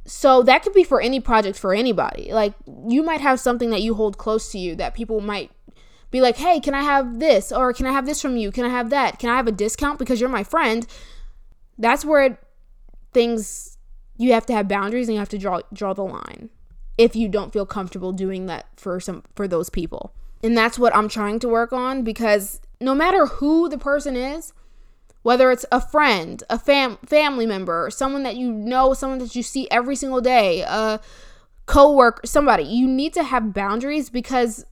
so 0.05 0.43
that 0.43 0.63
could 0.63 0.73
be 0.73 0.83
for 0.83 0.99
any 0.99 1.19
project 1.19 1.57
for 1.57 1.73
anybody 1.73 2.33
like 2.33 2.53
you 2.87 3.03
might 3.03 3.21
have 3.21 3.39
something 3.39 3.69
that 3.69 3.81
you 3.81 3.93
hold 3.93 4.17
close 4.17 4.51
to 4.51 4.57
you 4.57 4.75
that 4.75 4.93
people 4.93 5.21
might 5.21 5.51
be 6.13 6.21
like, 6.21 6.37
hey, 6.37 6.59
can 6.59 6.75
I 6.75 6.83
have 6.83 7.19
this? 7.19 7.51
Or 7.51 7.73
can 7.73 7.87
I 7.87 7.91
have 7.91 8.05
this 8.05 8.21
from 8.21 8.37
you? 8.37 8.51
Can 8.51 8.63
I 8.65 8.69
have 8.69 8.91
that? 8.91 9.17
Can 9.17 9.31
I 9.31 9.35
have 9.35 9.47
a 9.47 9.51
discount 9.51 9.97
because 9.97 10.21
you're 10.21 10.29
my 10.29 10.43
friend? 10.43 10.85
That's 11.79 12.05
where 12.05 12.39
things 13.13 13.79
you 14.17 14.31
have 14.33 14.45
to 14.45 14.53
have 14.53 14.67
boundaries 14.67 15.07
and 15.07 15.15
you 15.15 15.19
have 15.19 15.29
to 15.29 15.39
draw 15.39 15.61
draw 15.73 15.93
the 15.93 16.03
line 16.03 16.51
if 16.97 17.15
you 17.15 17.27
don't 17.27 17.53
feel 17.53 17.65
comfortable 17.65 18.11
doing 18.11 18.45
that 18.47 18.67
for 18.75 18.99
some 18.99 19.23
for 19.35 19.47
those 19.47 19.69
people. 19.69 20.13
And 20.43 20.57
that's 20.57 20.77
what 20.77 20.95
I'm 20.95 21.07
trying 21.07 21.39
to 21.39 21.47
work 21.47 21.71
on 21.71 22.03
because 22.03 22.59
no 22.81 22.93
matter 22.93 23.25
who 23.25 23.69
the 23.69 23.77
person 23.77 24.15
is, 24.15 24.53
whether 25.21 25.51
it's 25.51 25.65
a 25.71 25.79
friend, 25.79 26.43
a 26.49 26.59
fam- 26.59 26.97
family 27.05 27.45
member, 27.45 27.89
someone 27.89 28.23
that 28.23 28.35
you 28.35 28.51
know, 28.51 28.93
someone 28.93 29.19
that 29.19 29.35
you 29.35 29.41
see 29.41 29.67
every 29.71 29.95
single 29.95 30.19
day, 30.21 30.61
a 30.61 30.99
coworker, 31.65 32.21
somebody, 32.25 32.63
you 32.63 32.87
need 32.87 33.13
to 33.13 33.23
have 33.23 33.53
boundaries 33.53 34.09
because 34.09 34.65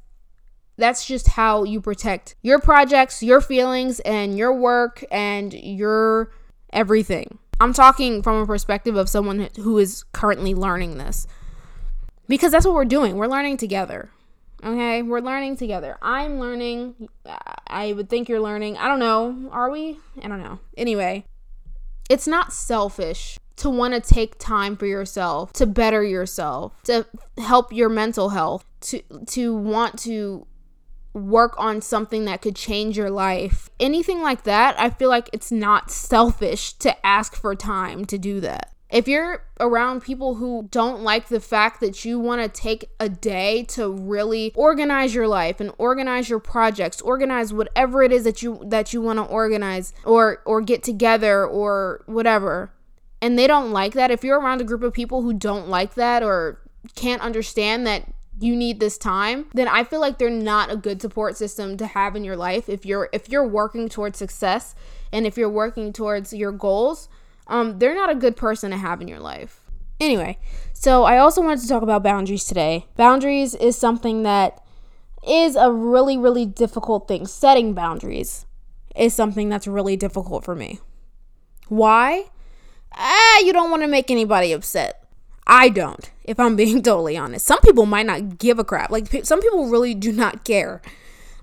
that's 0.77 1.05
just 1.05 1.29
how 1.29 1.63
you 1.63 1.79
protect 1.79 2.35
your 2.41 2.59
projects, 2.59 3.23
your 3.23 3.39
feelings, 3.39 3.99
and 4.01 4.37
your 4.37 4.53
work 4.53 5.03
and 5.09 5.53
your 5.53 6.31
everything. 6.73 7.39
I'm 7.61 7.73
talking 7.73 8.23
from 8.23 8.41
a 8.41 8.45
perspective 8.45 8.95
of 8.95 9.07
someone 9.07 9.49
who 9.57 9.77
is 9.77 10.03
currently 10.11 10.53
learning 10.53 10.97
this. 10.97 11.27
Because 12.31 12.53
that's 12.53 12.65
what 12.65 12.75
we're 12.75 12.85
doing. 12.85 13.17
We're 13.17 13.27
learning 13.27 13.57
together. 13.57 14.09
Okay, 14.63 15.01
we're 15.01 15.19
learning 15.19 15.57
together. 15.57 15.97
I'm 16.01 16.39
learning. 16.39 17.09
I 17.67 17.91
would 17.91 18.09
think 18.09 18.29
you're 18.29 18.39
learning. 18.39 18.77
I 18.77 18.87
don't 18.87 18.99
know. 18.99 19.49
Are 19.51 19.69
we? 19.69 19.99
I 20.23 20.29
don't 20.29 20.41
know. 20.41 20.59
Anyway, 20.77 21.25
it's 22.09 22.27
not 22.27 22.53
selfish 22.53 23.37
to 23.57 23.69
want 23.69 23.95
to 23.95 23.99
take 23.99 24.39
time 24.39 24.77
for 24.77 24.85
yourself, 24.85 25.51
to 25.53 25.65
better 25.65 26.05
yourself, 26.05 26.81
to 26.83 27.05
help 27.37 27.73
your 27.73 27.89
mental 27.89 28.29
health, 28.29 28.63
to 28.79 29.01
to 29.25 29.53
want 29.53 29.99
to 30.03 30.47
work 31.13 31.53
on 31.57 31.81
something 31.81 32.23
that 32.23 32.41
could 32.41 32.55
change 32.55 32.95
your 32.95 33.09
life. 33.09 33.69
Anything 33.77 34.21
like 34.21 34.43
that, 34.43 34.79
I 34.79 34.89
feel 34.89 35.09
like 35.09 35.29
it's 35.33 35.51
not 35.51 35.91
selfish 35.91 36.71
to 36.75 37.05
ask 37.05 37.35
for 37.35 37.53
time 37.55 38.05
to 38.05 38.17
do 38.17 38.39
that. 38.39 38.71
If 38.91 39.07
you're 39.07 39.45
around 39.59 40.01
people 40.01 40.35
who 40.35 40.67
don't 40.69 41.01
like 41.01 41.29
the 41.29 41.39
fact 41.39 41.79
that 41.79 42.03
you 42.03 42.19
want 42.19 42.41
to 42.41 42.61
take 42.61 42.89
a 42.99 43.07
day 43.07 43.63
to 43.69 43.89
really 43.89 44.51
organize 44.53 45.15
your 45.15 45.29
life 45.29 45.61
and 45.61 45.71
organize 45.77 46.29
your 46.29 46.39
projects, 46.39 46.99
organize 47.01 47.53
whatever 47.53 48.03
it 48.03 48.11
is 48.11 48.25
that 48.25 48.41
you 48.41 48.61
that 48.65 48.91
you 48.91 49.01
want 49.01 49.17
to 49.17 49.23
organize 49.23 49.93
or 50.03 50.41
or 50.45 50.59
get 50.61 50.83
together 50.83 51.45
or 51.45 52.03
whatever. 52.05 52.73
And 53.21 53.39
they 53.39 53.47
don't 53.47 53.71
like 53.71 53.93
that. 53.93 54.11
If 54.11 54.25
you're 54.25 54.39
around 54.39 54.59
a 54.59 54.65
group 54.65 54.83
of 54.83 54.93
people 54.93 55.21
who 55.21 55.33
don't 55.33 55.69
like 55.69 55.93
that 55.93 56.21
or 56.21 56.59
can't 56.95 57.21
understand 57.21 57.87
that 57.87 58.11
you 58.39 58.55
need 58.55 58.79
this 58.79 58.97
time, 58.97 59.45
then 59.53 59.67
I 59.67 59.83
feel 59.83 60.01
like 60.01 60.17
they're 60.17 60.29
not 60.29 60.71
a 60.71 60.75
good 60.75 61.01
support 61.01 61.37
system 61.37 61.77
to 61.77 61.85
have 61.85 62.15
in 62.15 62.23
your 62.25 62.35
life 62.35 62.67
if 62.67 62.85
you're 62.85 63.07
if 63.13 63.29
you're 63.29 63.47
working 63.47 63.87
towards 63.87 64.17
success 64.17 64.75
and 65.13 65.25
if 65.25 65.37
you're 65.37 65.49
working 65.49 65.93
towards 65.93 66.33
your 66.33 66.51
goals, 66.51 67.07
um 67.47 67.79
they're 67.79 67.95
not 67.95 68.09
a 68.09 68.15
good 68.15 68.35
person 68.35 68.71
to 68.71 68.77
have 68.77 69.01
in 69.01 69.07
your 69.07 69.19
life. 69.19 69.61
Anyway, 69.99 70.39
so 70.73 71.03
I 71.03 71.17
also 71.17 71.41
wanted 71.41 71.61
to 71.61 71.67
talk 71.67 71.83
about 71.83 72.03
boundaries 72.03 72.43
today. 72.43 72.87
Boundaries 72.95 73.53
is 73.53 73.77
something 73.77 74.23
that 74.23 74.63
is 75.27 75.55
a 75.55 75.71
really 75.71 76.17
really 76.17 76.45
difficult 76.45 77.07
thing. 77.07 77.25
Setting 77.25 77.73
boundaries 77.73 78.45
is 78.95 79.13
something 79.13 79.49
that's 79.49 79.67
really 79.67 79.95
difficult 79.95 80.43
for 80.43 80.55
me. 80.55 80.79
Why? 81.67 82.25
Ah, 82.93 83.39
you 83.39 83.53
don't 83.53 83.71
want 83.71 83.83
to 83.83 83.87
make 83.87 84.11
anybody 84.11 84.51
upset. 84.51 85.01
I 85.47 85.69
don't, 85.69 86.11
if 86.23 86.39
I'm 86.39 86.55
being 86.57 86.81
totally 86.81 87.17
honest. 87.17 87.45
Some 87.45 87.59
people 87.59 87.85
might 87.85 88.05
not 88.05 88.37
give 88.37 88.59
a 88.59 88.63
crap. 88.63 88.91
Like, 88.91 89.25
some 89.25 89.41
people 89.41 89.67
really 89.67 89.93
do 89.93 90.11
not 90.11 90.43
care 90.43 90.81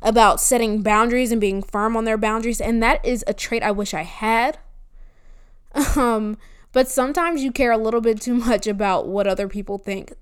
about 0.00 0.40
setting 0.40 0.82
boundaries 0.82 1.32
and 1.32 1.40
being 1.40 1.62
firm 1.62 1.96
on 1.96 2.04
their 2.04 2.18
boundaries. 2.18 2.60
And 2.60 2.82
that 2.82 3.04
is 3.04 3.24
a 3.26 3.34
trait 3.34 3.62
I 3.62 3.70
wish 3.70 3.94
I 3.94 4.02
had. 4.02 4.58
Um, 5.96 6.38
but 6.72 6.88
sometimes 6.88 7.42
you 7.42 7.50
care 7.50 7.72
a 7.72 7.78
little 7.78 8.00
bit 8.00 8.20
too 8.20 8.34
much 8.34 8.66
about 8.66 9.08
what 9.08 9.26
other 9.26 9.48
people 9.48 9.78
think. 9.78 10.12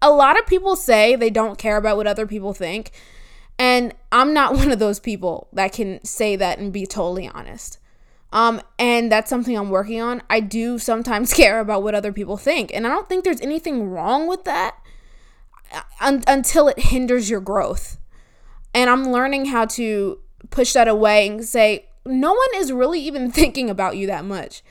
A 0.00 0.10
lot 0.10 0.38
of 0.38 0.46
people 0.46 0.76
say 0.76 1.16
they 1.16 1.30
don't 1.30 1.58
care 1.58 1.76
about 1.76 1.96
what 1.96 2.06
other 2.06 2.26
people 2.26 2.54
think. 2.54 2.92
And 3.58 3.94
I'm 4.12 4.32
not 4.32 4.54
one 4.56 4.70
of 4.70 4.78
those 4.78 5.00
people 5.00 5.48
that 5.52 5.72
can 5.72 6.02
say 6.04 6.36
that 6.36 6.58
and 6.58 6.72
be 6.72 6.86
totally 6.86 7.28
honest. 7.28 7.78
Um, 8.32 8.60
and 8.80 9.12
that's 9.12 9.30
something 9.30 9.56
I'm 9.56 9.70
working 9.70 10.00
on. 10.00 10.22
I 10.28 10.40
do 10.40 10.78
sometimes 10.78 11.32
care 11.34 11.60
about 11.60 11.82
what 11.82 11.94
other 11.94 12.12
people 12.12 12.36
think, 12.36 12.74
and 12.74 12.86
I 12.86 12.90
don't 12.90 13.08
think 13.08 13.24
there's 13.24 13.40
anything 13.40 13.88
wrong 13.88 14.26
with 14.26 14.44
that 14.44 14.76
uh, 15.72 15.82
un- 16.00 16.24
until 16.26 16.66
it 16.66 16.78
hinders 16.78 17.30
your 17.30 17.40
growth. 17.40 17.96
And 18.74 18.90
I'm 18.90 19.12
learning 19.12 19.46
how 19.46 19.66
to 19.66 20.18
push 20.50 20.72
that 20.72 20.88
away 20.88 21.28
and 21.28 21.44
say, 21.44 21.86
no 22.06 22.32
one 22.32 22.48
is 22.56 22.72
really 22.72 23.00
even 23.00 23.30
thinking 23.32 23.70
about 23.70 23.96
you 23.96 24.06
that 24.06 24.24
much. 24.24 24.62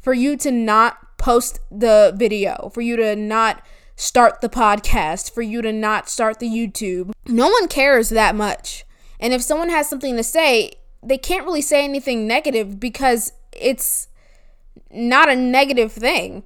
For 0.00 0.12
you 0.12 0.36
to 0.38 0.50
not 0.50 1.18
post 1.18 1.60
the 1.70 2.12
video, 2.16 2.70
for 2.74 2.80
you 2.80 2.96
to 2.96 3.14
not 3.14 3.62
start 3.94 4.40
the 4.40 4.48
podcast, 4.48 5.32
for 5.32 5.42
you 5.42 5.62
to 5.62 5.72
not 5.72 6.08
start 6.08 6.40
the 6.40 6.48
YouTube, 6.48 7.12
no 7.28 7.48
one 7.48 7.68
cares 7.68 8.08
that 8.08 8.34
much. 8.34 8.84
And 9.20 9.32
if 9.32 9.42
someone 9.42 9.68
has 9.68 9.88
something 9.88 10.16
to 10.16 10.24
say, 10.24 10.72
they 11.02 11.18
can't 11.18 11.44
really 11.44 11.62
say 11.62 11.84
anything 11.84 12.26
negative 12.26 12.80
because 12.80 13.32
it's 13.52 14.08
not 14.90 15.28
a 15.28 15.36
negative 15.36 15.92
thing. 15.92 16.42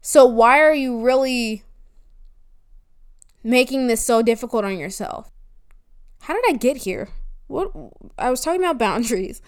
So 0.00 0.24
why 0.24 0.60
are 0.60 0.74
you 0.74 1.02
really 1.02 1.64
making 3.42 3.86
this 3.86 4.04
so 4.04 4.22
difficult 4.22 4.64
on 4.64 4.78
yourself? 4.78 5.30
How 6.22 6.34
did 6.34 6.44
I 6.48 6.56
get 6.56 6.78
here? 6.78 7.10
What 7.48 7.72
I 8.16 8.30
was 8.30 8.40
talking 8.40 8.60
about 8.60 8.78
boundaries. 8.78 9.42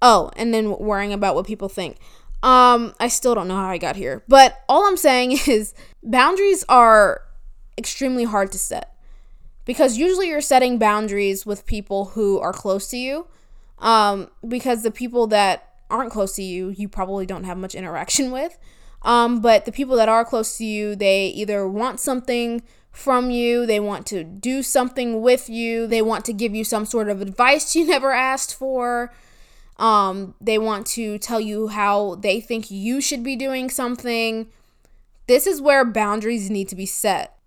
Oh, 0.00 0.30
and 0.36 0.54
then 0.54 0.70
worrying 0.78 1.12
about 1.12 1.34
what 1.34 1.46
people 1.46 1.68
think. 1.68 1.96
Um, 2.42 2.94
I 3.00 3.08
still 3.08 3.34
don't 3.34 3.48
know 3.48 3.56
how 3.56 3.68
I 3.68 3.78
got 3.78 3.96
here. 3.96 4.22
But 4.28 4.62
all 4.68 4.86
I'm 4.86 4.96
saying 4.96 5.32
is 5.46 5.74
boundaries 6.02 6.64
are 6.68 7.22
extremely 7.76 8.24
hard 8.24 8.52
to 8.52 8.58
set 8.58 8.94
because 9.64 9.98
usually 9.98 10.28
you're 10.28 10.40
setting 10.40 10.78
boundaries 10.78 11.44
with 11.44 11.66
people 11.66 12.06
who 12.06 12.40
are 12.40 12.52
close 12.52 12.88
to 12.88 12.96
you 12.96 13.26
um, 13.78 14.28
because 14.46 14.82
the 14.82 14.90
people 14.90 15.26
that 15.28 15.74
aren't 15.90 16.10
close 16.10 16.34
to 16.34 16.42
you 16.42 16.70
you 16.70 16.88
probably 16.88 17.24
don't 17.24 17.44
have 17.44 17.56
much 17.56 17.74
interaction 17.74 18.30
with 18.32 18.58
um, 19.02 19.40
but 19.40 19.64
the 19.64 19.70
people 19.70 19.94
that 19.94 20.08
are 20.08 20.24
close 20.24 20.58
to 20.58 20.64
you 20.64 20.96
they 20.96 21.28
either 21.28 21.68
want 21.68 22.00
something 22.00 22.62
from 22.98 23.30
you. 23.30 23.64
They 23.64 23.80
want 23.80 24.06
to 24.08 24.24
do 24.24 24.62
something 24.62 25.22
with 25.22 25.48
you. 25.48 25.86
They 25.86 26.02
want 26.02 26.24
to 26.26 26.32
give 26.32 26.54
you 26.54 26.64
some 26.64 26.84
sort 26.84 27.08
of 27.08 27.20
advice 27.20 27.74
you 27.76 27.86
never 27.86 28.12
asked 28.12 28.54
for. 28.54 29.12
Um, 29.76 30.34
they 30.40 30.58
want 30.58 30.86
to 30.88 31.18
tell 31.18 31.40
you 31.40 31.68
how 31.68 32.16
they 32.16 32.40
think 32.40 32.70
you 32.70 33.00
should 33.00 33.22
be 33.22 33.36
doing 33.36 33.70
something. 33.70 34.48
This 35.28 35.46
is 35.46 35.60
where 35.60 35.84
boundaries 35.84 36.50
need 36.50 36.68
to 36.68 36.76
be 36.76 36.86
set. 36.86 37.38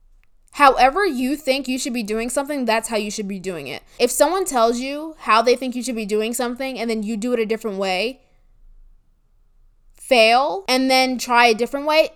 However, 0.55 1.05
you 1.05 1.35
think 1.35 1.67
you 1.67 1.79
should 1.79 1.93
be 1.93 2.03
doing 2.03 2.29
something, 2.29 2.65
that's 2.65 2.89
how 2.89 2.97
you 2.97 3.09
should 3.09 3.27
be 3.27 3.39
doing 3.39 3.67
it. 3.67 3.83
If 3.97 4.11
someone 4.11 4.45
tells 4.45 4.79
you 4.79 5.15
how 5.19 5.41
they 5.41 5.55
think 5.55 5.75
you 5.75 5.83
should 5.83 5.95
be 5.95 6.05
doing 6.05 6.33
something 6.33 6.77
and 6.77 6.89
then 6.89 7.03
you 7.03 7.15
do 7.15 7.33
it 7.33 7.39
a 7.39 7.45
different 7.45 7.77
way, 7.77 8.21
fail, 9.93 10.65
and 10.67 10.91
then 10.91 11.17
try 11.17 11.47
a 11.47 11.53
different 11.53 11.85
way, 11.85 12.09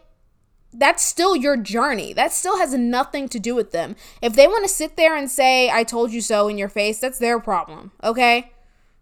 that's 0.77 1.03
still 1.03 1.35
your 1.35 1.57
journey. 1.57 2.13
That 2.13 2.33
still 2.33 2.57
has 2.57 2.73
nothing 2.73 3.29
to 3.29 3.39
do 3.39 3.55
with 3.55 3.71
them. 3.71 3.95
If 4.21 4.33
they 4.33 4.47
want 4.47 4.63
to 4.63 4.73
sit 4.73 4.97
there 4.97 5.15
and 5.15 5.29
say, 5.29 5.69
I 5.69 5.83
told 5.83 6.11
you 6.11 6.21
so 6.21 6.47
in 6.47 6.57
your 6.57 6.69
face, 6.69 6.99
that's 6.99 7.19
their 7.19 7.39
problem, 7.39 7.91
okay? 8.03 8.51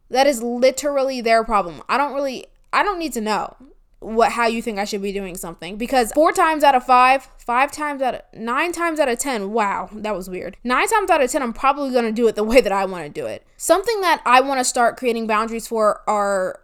That 0.09 0.27
is 0.27 0.41
literally 0.43 1.21
their 1.21 1.43
problem. 1.43 1.81
I 1.89 1.97
don't 1.97 2.13
really, 2.13 2.47
I 2.71 2.83
don't 2.83 2.99
need 2.99 3.13
to 3.13 3.21
know 3.21 3.55
what 4.03 4.33
how 4.33 4.47
you 4.47 4.61
think 4.61 4.77
I 4.77 4.85
should 4.85 5.01
be 5.01 5.13
doing 5.13 5.35
something 5.35 5.77
because 5.77 6.11
four 6.11 6.33
times 6.33 6.63
out 6.63 6.75
of 6.75 6.85
five, 6.85 7.27
five 7.37 7.71
times 7.71 8.01
out 8.01 8.15
of 8.15 8.21
nine 8.33 8.71
times 8.71 8.99
out 8.99 9.07
of 9.07 9.17
ten, 9.17 9.51
wow, 9.51 9.89
that 9.93 10.13
was 10.13 10.29
weird. 10.29 10.57
Nine 10.63 10.87
times 10.87 11.09
out 11.09 11.23
of 11.23 11.31
ten, 11.31 11.41
I'm 11.41 11.53
probably 11.53 11.93
gonna 11.93 12.11
do 12.11 12.27
it 12.27 12.35
the 12.35 12.43
way 12.43 12.61
that 12.61 12.71
I 12.71 12.85
want 12.85 13.05
to 13.05 13.09
do 13.09 13.25
it. 13.25 13.45
Something 13.57 14.01
that 14.01 14.21
I 14.25 14.41
want 14.41 14.59
to 14.59 14.65
start 14.65 14.97
creating 14.97 15.25
boundaries 15.25 15.67
for 15.67 16.01
are 16.07 16.59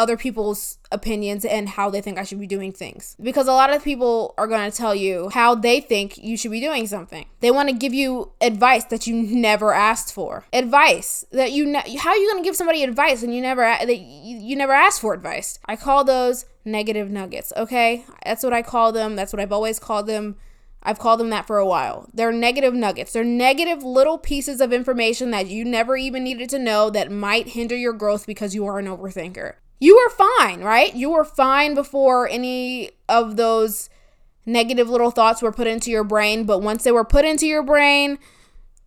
other 0.00 0.16
people's 0.16 0.78
opinions 0.90 1.44
and 1.44 1.68
how 1.68 1.90
they 1.90 2.00
think 2.00 2.18
I 2.18 2.24
should 2.24 2.40
be 2.40 2.46
doing 2.46 2.72
things. 2.72 3.14
Because 3.20 3.46
a 3.46 3.52
lot 3.52 3.72
of 3.72 3.84
people 3.84 4.34
are 4.38 4.46
going 4.46 4.68
to 4.68 4.76
tell 4.76 4.94
you 4.94 5.28
how 5.28 5.54
they 5.54 5.80
think 5.80 6.16
you 6.16 6.38
should 6.38 6.50
be 6.50 6.60
doing 6.60 6.86
something. 6.86 7.26
They 7.40 7.50
want 7.50 7.68
to 7.68 7.74
give 7.74 7.92
you 7.92 8.32
advice 8.40 8.84
that 8.86 9.06
you 9.06 9.14
never 9.14 9.74
asked 9.74 10.14
for. 10.14 10.46
Advice 10.54 11.26
that 11.32 11.52
you 11.52 11.66
ne- 11.66 11.96
how 11.98 12.10
are 12.10 12.16
you 12.16 12.30
going 12.30 12.42
to 12.42 12.48
give 12.48 12.56
somebody 12.56 12.82
advice 12.82 13.22
and 13.22 13.34
you 13.34 13.42
never 13.42 13.60
that 13.62 13.98
you, 13.98 14.38
you 14.38 14.56
never 14.56 14.72
asked 14.72 15.02
for 15.02 15.12
advice. 15.12 15.58
I 15.66 15.76
call 15.76 16.02
those 16.02 16.46
negative 16.64 17.10
nuggets, 17.10 17.52
okay? 17.56 18.04
That's 18.24 18.42
what 18.42 18.54
I 18.54 18.62
call 18.62 18.92
them. 18.92 19.16
That's 19.16 19.32
what 19.32 19.40
I've 19.40 19.52
always 19.52 19.78
called 19.78 20.06
them. 20.06 20.36
I've 20.82 20.98
called 20.98 21.20
them 21.20 21.28
that 21.30 21.46
for 21.46 21.58
a 21.58 21.66
while. 21.66 22.08
They're 22.14 22.32
negative 22.32 22.72
nuggets. 22.72 23.12
They're 23.12 23.22
negative 23.22 23.82
little 23.82 24.16
pieces 24.16 24.62
of 24.62 24.72
information 24.72 25.30
that 25.30 25.48
you 25.48 25.62
never 25.62 25.94
even 25.96 26.24
needed 26.24 26.48
to 26.50 26.58
know 26.58 26.88
that 26.88 27.12
might 27.12 27.48
hinder 27.48 27.76
your 27.76 27.92
growth 27.92 28.26
because 28.26 28.54
you 28.54 28.64
are 28.66 28.78
an 28.78 28.86
overthinker 28.86 29.56
you 29.80 29.96
were 29.96 30.28
fine, 30.38 30.60
right? 30.60 30.94
You 30.94 31.10
were 31.10 31.24
fine 31.24 31.74
before 31.74 32.28
any 32.28 32.90
of 33.08 33.36
those 33.36 33.88
negative 34.44 34.88
little 34.88 35.10
thoughts 35.10 35.42
were 35.42 35.52
put 35.52 35.66
into 35.66 35.90
your 35.90 36.04
brain. 36.04 36.44
But 36.44 36.62
once 36.62 36.84
they 36.84 36.92
were 36.92 37.04
put 37.04 37.24
into 37.24 37.46
your 37.46 37.62
brain, 37.62 38.18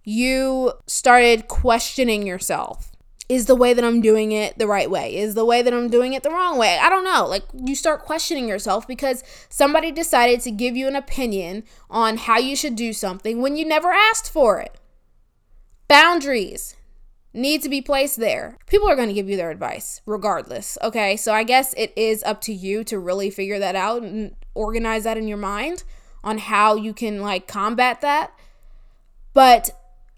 you 0.04 0.74
started 0.86 1.48
questioning 1.48 2.28
yourself. 2.28 2.92
Is 3.30 3.46
the 3.48 3.56
way 3.56 3.74
that 3.74 3.86
I'm 3.86 4.02
doing 4.02 4.34
it 4.34 4.60
the 4.60 4.68
right 4.68 4.92
way? 4.92 5.16
Is 5.16 5.34
the 5.34 5.46
way 5.46 5.62
that 5.62 5.74
I'm 5.74 5.90
doing 5.90 6.14
it 6.14 6.24
the 6.24 6.30
wrong 6.30 6.60
way? 6.60 6.78
I 6.80 6.90
don't 6.90 7.06
know. 7.06 7.26
Like, 7.26 7.44
you 7.54 7.74
start 7.74 8.04
questioning 8.04 8.48
yourself 8.48 8.86
because 8.86 9.24
somebody 9.50 9.92
decided 9.92 10.42
to 10.42 10.52
give 10.52 10.76
you 10.76 10.88
an 10.88 10.96
opinion 10.96 11.64
on 11.90 12.18
how 12.18 12.38
you 12.38 12.56
should 12.56 12.76
do 12.76 12.94
something 12.94 13.42
when 13.42 13.56
you 13.56 13.66
never 13.66 13.92
asked 13.92 14.30
for 14.30 14.60
it. 14.60 14.78
Boundaries 15.88 16.76
need 17.34 17.62
to 17.64 17.70
be 17.70 17.82
placed 17.82 18.18
there. 18.18 18.58
People 18.68 18.90
are 18.90 18.96
going 18.96 19.08
to 19.08 19.14
give 19.14 19.30
you 19.30 19.36
their 19.36 19.52
advice 19.52 20.02
regardless. 20.06 20.78
Okay. 20.82 21.18
So 21.18 21.34
I 21.34 21.44
guess 21.44 21.74
it 21.76 21.92
is 21.96 22.24
up 22.24 22.42
to 22.42 22.54
you 22.54 22.84
to 22.86 23.00
really 23.00 23.30
figure 23.30 23.60
that 23.60 23.76
out 23.76 24.04
and 24.04 24.36
organize 24.54 25.04
that 25.04 25.18
in 25.18 25.28
your 25.28 25.38
mind 25.38 25.84
on 26.24 26.38
how 26.38 26.76
you 26.76 26.94
can 26.94 27.22
like 27.22 27.48
combat 27.48 28.02
that. 28.02 28.32
But 29.34 29.72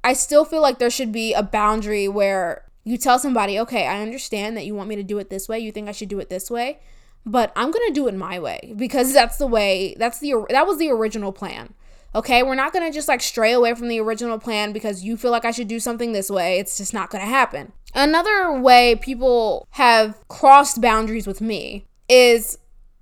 I 0.03 0.13
still 0.13 0.45
feel 0.45 0.61
like 0.61 0.77
there 0.77 0.89
should 0.89 1.11
be 1.11 1.33
a 1.33 1.41
boundary 1.41 2.07
where 2.07 2.65
you 2.83 2.97
tell 2.97 3.17
somebody, 3.17 3.59
okay, 3.59 3.87
I 3.87 4.01
understand 4.01 4.55
that 4.57 4.65
you 4.65 4.75
want 4.75 4.89
me 4.89 4.95
to 4.95 5.03
do 5.03 5.17
it 5.17 5.29
this 5.29 5.49
way. 5.49 5.59
You 5.59 5.71
think 5.71 5.89
I 5.89 5.93
should 5.93 6.09
do 6.09 6.19
it 6.19 6.29
this 6.29 6.51
way, 6.51 6.79
but 7.25 7.51
I'm 7.55 7.71
going 7.71 7.87
to 7.87 7.93
do 7.93 8.07
it 8.07 8.13
my 8.13 8.37
way 8.37 8.73
because 8.75 9.13
that's 9.15 9.37
the 9.37 9.47
way, 9.47 9.95
that's 9.97 10.19
the, 10.19 10.45
that 10.49 10.67
was 10.67 10.77
the 10.77 10.91
original 10.91 11.31
plan. 11.31 11.73
Okay, 12.15 12.41
we're 12.41 12.55
not 12.55 12.71
gonna 12.71 12.93
just 12.93 13.09
like 13.09 13.21
stray 13.21 13.51
away 13.51 13.75
from 13.75 13.89
the 13.89 13.99
original 13.99 14.39
plan 14.39 14.71
because 14.71 15.03
you 15.03 15.17
feel 15.17 15.31
like 15.31 15.43
I 15.43 15.51
should 15.51 15.67
do 15.67 15.81
something 15.81 16.13
this 16.13 16.29
way. 16.29 16.59
It's 16.59 16.77
just 16.77 16.93
not 16.93 17.09
gonna 17.09 17.25
happen. 17.25 17.73
Another 17.93 18.53
way 18.53 18.95
people 18.95 19.67
have 19.71 20.25
crossed 20.29 20.79
boundaries 20.79 21.27
with 21.27 21.41
me 21.41 21.85
is 22.07 22.57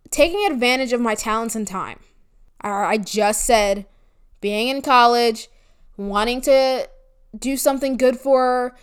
taking 0.10 0.52
advantage 0.52 0.94
of 0.94 1.00
my 1.00 1.14
talents 1.14 1.56
and 1.56 1.68
time. 1.68 2.00
I 2.62 2.98
just 2.98 3.46
said 3.46 3.86
being 4.42 4.70
in 4.70 4.82
college, 4.82 5.48
wanting 5.96 6.42
to 6.42 6.90
do 7.38 7.56
something 7.56 7.98
good 7.98 8.18
for 8.18 8.76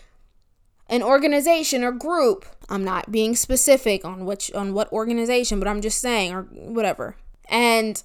an 0.87 1.03
organization 1.03 1.83
or 1.83 1.91
group. 1.91 2.45
I'm 2.69 2.83
not 2.83 3.11
being 3.11 3.35
specific 3.35 4.05
on 4.05 4.25
which 4.25 4.51
on 4.53 4.73
what 4.73 4.91
organization, 4.93 5.59
but 5.59 5.67
I'm 5.67 5.81
just 5.81 5.99
saying 5.99 6.33
or 6.33 6.43
whatever. 6.43 7.17
And 7.49 8.01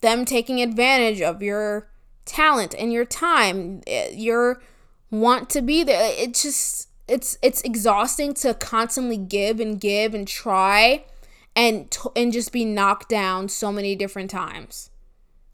them 0.00 0.24
taking 0.24 0.60
advantage 0.60 1.20
of 1.20 1.42
your 1.42 1.88
talent 2.24 2.74
and 2.78 2.92
your 2.92 3.04
time, 3.04 3.82
eh, 3.86 4.10
your 4.12 4.62
want 5.10 5.50
to 5.50 5.62
be 5.62 5.82
there. 5.82 6.12
It's 6.16 6.42
just 6.42 6.88
it's 7.08 7.38
it's 7.42 7.62
exhausting 7.62 8.34
to 8.34 8.54
constantly 8.54 9.16
give 9.16 9.60
and 9.60 9.80
give 9.80 10.14
and 10.14 10.28
try 10.28 11.04
and 11.56 11.96
and 12.14 12.32
just 12.32 12.52
be 12.52 12.64
knocked 12.64 13.08
down 13.08 13.48
so 13.48 13.72
many 13.72 13.96
different 13.96 14.30
times 14.30 14.90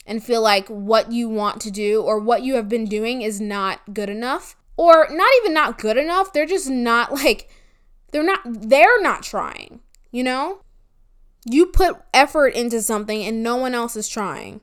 and 0.07 0.23
feel 0.23 0.43
like 0.43 0.69
what 0.69 1.13
you 1.13 1.29
want 1.29 1.61
to 1.63 1.71
do 1.71 2.03
or 2.03 2.19
what 2.19 2.43
you 2.43 2.57
have 2.57 2.69
been 2.69 2.85
doing 2.85 3.23
is 3.23 3.41
not 3.41 3.95
good 3.95 4.11
enough 4.11 4.57
or 4.77 5.07
not 5.11 5.31
even 5.41 5.55
not 5.55 5.79
good 5.79 5.97
enough. 5.97 6.33
They're 6.33 6.45
just 6.45 6.69
not 6.69 7.13
like 7.13 7.49
they're 8.11 8.25
not 8.25 8.41
they're 8.45 9.03
not 9.03 9.23
trying 9.23 9.81
you 10.11 10.23
know 10.23 10.61
you 11.45 11.67
put 11.67 11.97
effort 12.13 12.55
into 12.55 12.81
something 12.81 13.23
and 13.23 13.43
no 13.43 13.57
one 13.57 13.75
else 13.75 13.97
is 13.97 14.09
trying. 14.09 14.61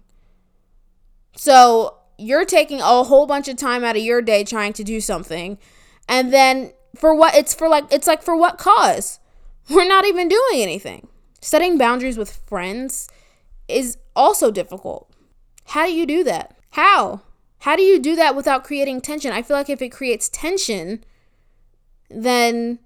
So 1.35 1.97
you're 2.17 2.45
taking 2.45 2.81
a 2.81 3.03
whole 3.03 3.25
bunch 3.25 3.47
of 3.47 3.57
time 3.57 3.83
out 3.83 3.95
of 3.95 4.03
your 4.03 4.21
day 4.21 4.43
trying 4.43 4.73
to 4.73 4.83
do 4.83 4.99
something 4.99 5.57
and 6.07 6.33
then 6.33 6.73
for 6.95 7.15
what 7.15 7.35
it's 7.35 7.53
for 7.53 7.69
like 7.69 7.85
it's 7.91 8.07
like 8.07 8.21
for 8.21 8.35
what 8.35 8.57
cause? 8.57 9.19
We're 9.69 9.87
not 9.87 10.05
even 10.05 10.27
doing 10.27 10.61
anything. 10.61 11.07
Setting 11.39 11.77
boundaries 11.77 12.17
with 12.17 12.41
friends 12.47 13.07
is 13.67 13.97
also 14.15 14.51
difficult. 14.51 15.09
How 15.65 15.85
do 15.85 15.93
you 15.93 16.05
do 16.05 16.23
that? 16.25 16.57
How? 16.71 17.21
How 17.59 17.75
do 17.75 17.83
you 17.83 17.99
do 17.99 18.15
that 18.15 18.35
without 18.35 18.63
creating 18.63 19.01
tension? 19.01 19.31
I 19.31 19.41
feel 19.41 19.55
like 19.55 19.69
if 19.69 19.81
it 19.81 19.89
creates 19.89 20.29
tension 20.29 21.03
then 22.09 22.79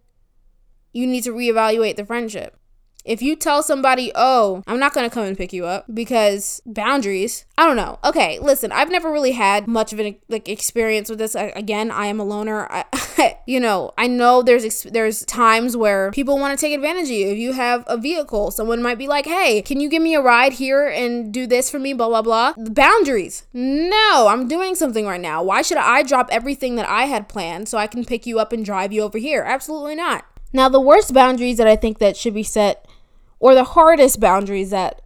you 0.93 1.07
need 1.07 1.23
to 1.23 1.31
reevaluate 1.31 1.95
the 1.95 2.05
friendship 2.05 2.59
if 3.05 3.21
you 3.21 3.35
tell 3.35 3.62
somebody, 3.62 4.12
oh, 4.15 4.63
I'm 4.65 4.79
not 4.79 4.93
to 4.93 5.09
come 5.09 5.25
and 5.25 5.38
pick 5.38 5.53
you 5.53 5.65
up 5.65 5.85
because 5.93 6.62
boundaries, 6.65 7.45
I 7.57 7.65
don't 7.65 7.75
know. 7.75 8.00
Okay, 8.03 8.39
listen, 8.39 8.71
I've 8.71 8.89
never 8.89 9.12
really 9.12 9.33
had 9.33 9.67
much 9.67 9.93
of 9.93 10.00
an 10.00 10.15
like 10.27 10.50
experience 10.50 11.09
with 11.09 11.19
this. 11.19 11.35
I, 11.35 11.53
again, 11.55 11.91
I 11.91 12.07
am 12.07 12.19
a 12.19 12.24
loner. 12.24 12.67
I, 12.71 13.38
you 13.45 13.59
know, 13.59 13.93
I 13.97 14.07
know 14.07 14.41
there's 14.41 14.83
there's 14.83 15.24
times 15.25 15.77
where 15.77 16.12
people 16.12 16.39
want 16.39 16.57
to 16.57 16.65
take 16.65 16.74
advantage 16.74 17.05
of 17.05 17.12
you. 17.12 17.27
If 17.27 17.38
you 17.38 17.53
have 17.53 17.83
a 17.88 17.97
vehicle, 17.97 18.51
someone 18.51 18.81
might 18.81 18.97
be 18.97 19.07
like, 19.07 19.25
hey, 19.25 19.62
can 19.62 19.79
you 19.79 19.89
give 19.89 20.01
me 20.01 20.15
a 20.15 20.21
ride 20.21 20.53
here 20.53 20.88
and 20.88 21.31
do 21.31 21.45
this 21.45 21.69
for 21.69 21.79
me, 21.79 21.93
blah, 21.93 22.07
blah, 22.07 22.21
blah. 22.21 22.53
The 22.57 22.71
boundaries. 22.71 23.43
No, 23.53 24.27
I'm 24.29 24.47
doing 24.47 24.75
something 24.75 25.05
right 25.05 25.21
now. 25.21 25.43
Why 25.43 25.62
should 25.62 25.77
I 25.77 26.01
drop 26.03 26.29
everything 26.31 26.75
that 26.75 26.89
I 26.89 27.05
had 27.05 27.29
planned 27.29 27.69
so 27.69 27.77
I 27.77 27.88
can 27.88 28.03
pick 28.03 28.25
you 28.25 28.39
up 28.39 28.51
and 28.51 28.65
drive 28.65 28.91
you 28.91 29.03
over 29.03 29.17
here? 29.17 29.43
Absolutely 29.43 29.95
not. 29.95 30.25
Now, 30.53 30.69
the 30.69 30.79
worst 30.79 31.13
boundaries 31.13 31.57
that 31.57 31.67
I 31.67 31.75
think 31.75 32.00
that 32.00 32.15
should 32.15 32.33
be 32.33 32.43
set 32.43 32.88
or 33.45 33.53
the 33.53 33.63
hardest 33.63 34.19
boundaries 34.19 34.71
that 34.71 35.03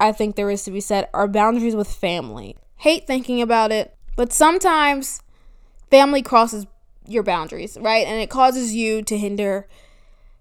I 0.00 0.10
think 0.10 0.36
there 0.36 0.48
is 0.48 0.64
to 0.64 0.70
be 0.70 0.80
set 0.80 1.10
are 1.12 1.28
boundaries 1.28 1.76
with 1.76 1.92
family. 1.92 2.56
Hate 2.76 3.06
thinking 3.06 3.42
about 3.42 3.72
it, 3.72 3.94
but 4.16 4.32
sometimes 4.32 5.20
family 5.90 6.22
crosses 6.22 6.66
your 7.06 7.22
boundaries, 7.22 7.76
right? 7.78 8.06
And 8.06 8.22
it 8.22 8.30
causes 8.30 8.74
you 8.74 9.02
to 9.02 9.18
hinder 9.18 9.68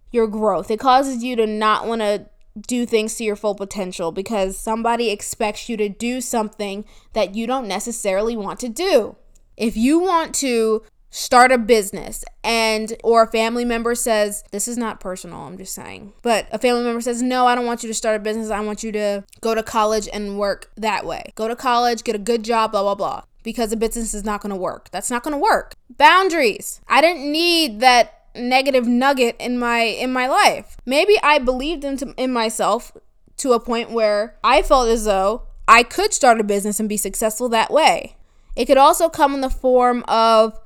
your 0.09 0.25
growth. 0.25 0.71
It 0.71 0.79
causes 0.79 1.21
you 1.21 1.35
to 1.35 1.45
not 1.45 1.85
want 1.85 1.99
to 1.99 2.27
do 2.65 2.85
things 2.85 3.15
to 3.15 3.25
your 3.25 3.35
full 3.35 3.55
potential 3.55 4.13
because 4.13 4.57
somebody 4.57 5.09
expects 5.09 5.67
you 5.67 5.75
to 5.75 5.89
do 5.89 6.21
something 6.21 6.85
that 7.11 7.35
you 7.35 7.45
don't 7.45 7.67
necessarily 7.67 8.37
want 8.37 8.61
to 8.61 8.69
do. 8.69 9.17
If 9.57 9.75
you 9.75 9.99
want 9.99 10.33
to 10.35 10.83
start 11.13 11.51
a 11.51 11.59
business 11.59 12.25
and 12.43 12.97
or 13.03 13.21
a 13.21 13.27
family 13.27 13.63
member 13.63 13.93
says 13.93 14.43
this 14.49 14.67
is 14.67 14.79
not 14.79 14.99
personal 14.99 15.41
i'm 15.41 15.59
just 15.59 15.73
saying. 15.73 16.11
But 16.23 16.47
a 16.51 16.57
family 16.57 16.83
member 16.83 17.01
says 17.01 17.21
no 17.21 17.45
i 17.45 17.53
don't 17.53 17.67
want 17.67 17.83
you 17.83 17.87
to 17.87 17.93
start 17.93 18.15
a 18.15 18.19
business. 18.19 18.49
I 18.49 18.59
want 18.61 18.81
you 18.83 18.91
to 18.93 19.23
go 19.39 19.53
to 19.53 19.61
college 19.61 20.09
and 20.11 20.39
work 20.39 20.71
that 20.75 21.05
way. 21.05 21.31
Go 21.35 21.47
to 21.47 21.55
college 21.55 22.03
get 22.03 22.15
a 22.15 22.19
good 22.19 22.43
job 22.43 22.71
blah 22.71 22.81
blah 22.81 22.95
blah 22.95 23.21
because 23.43 23.69
the 23.69 23.77
business 23.77 24.15
is 24.15 24.23
not 24.23 24.41
going 24.41 24.49
to 24.49 24.55
work. 24.55 24.89
That's 24.89 25.11
not 25.11 25.21
going 25.21 25.33
to 25.33 25.37
work. 25.37 25.75
Boundaries. 25.97 26.81
I 26.87 27.01
didn't 27.01 27.31
need 27.31 27.79
that 27.81 28.21
negative 28.35 28.87
nugget 28.87 29.35
in 29.39 29.59
my 29.59 29.81
in 29.81 30.11
my 30.11 30.27
life. 30.27 30.77
Maybe 30.83 31.19
i 31.21 31.37
believed 31.37 31.83
into 31.83 32.15
in 32.17 32.33
myself 32.33 32.91
to 33.37 33.53
a 33.53 33.59
point 33.59 33.91
where 33.91 34.35
i 34.43 34.63
felt 34.63 34.89
as 34.89 35.05
though 35.05 35.43
i 35.67 35.83
could 35.83 36.11
start 36.11 36.39
a 36.39 36.43
business 36.43 36.79
and 36.79 36.89
be 36.89 36.97
successful 36.97 37.49
that 37.49 37.71
way. 37.71 38.15
It 38.55 38.65
could 38.65 38.77
also 38.77 39.09
come 39.09 39.35
in 39.35 39.41
the 39.41 39.49
form 39.51 40.03
of 40.07 40.59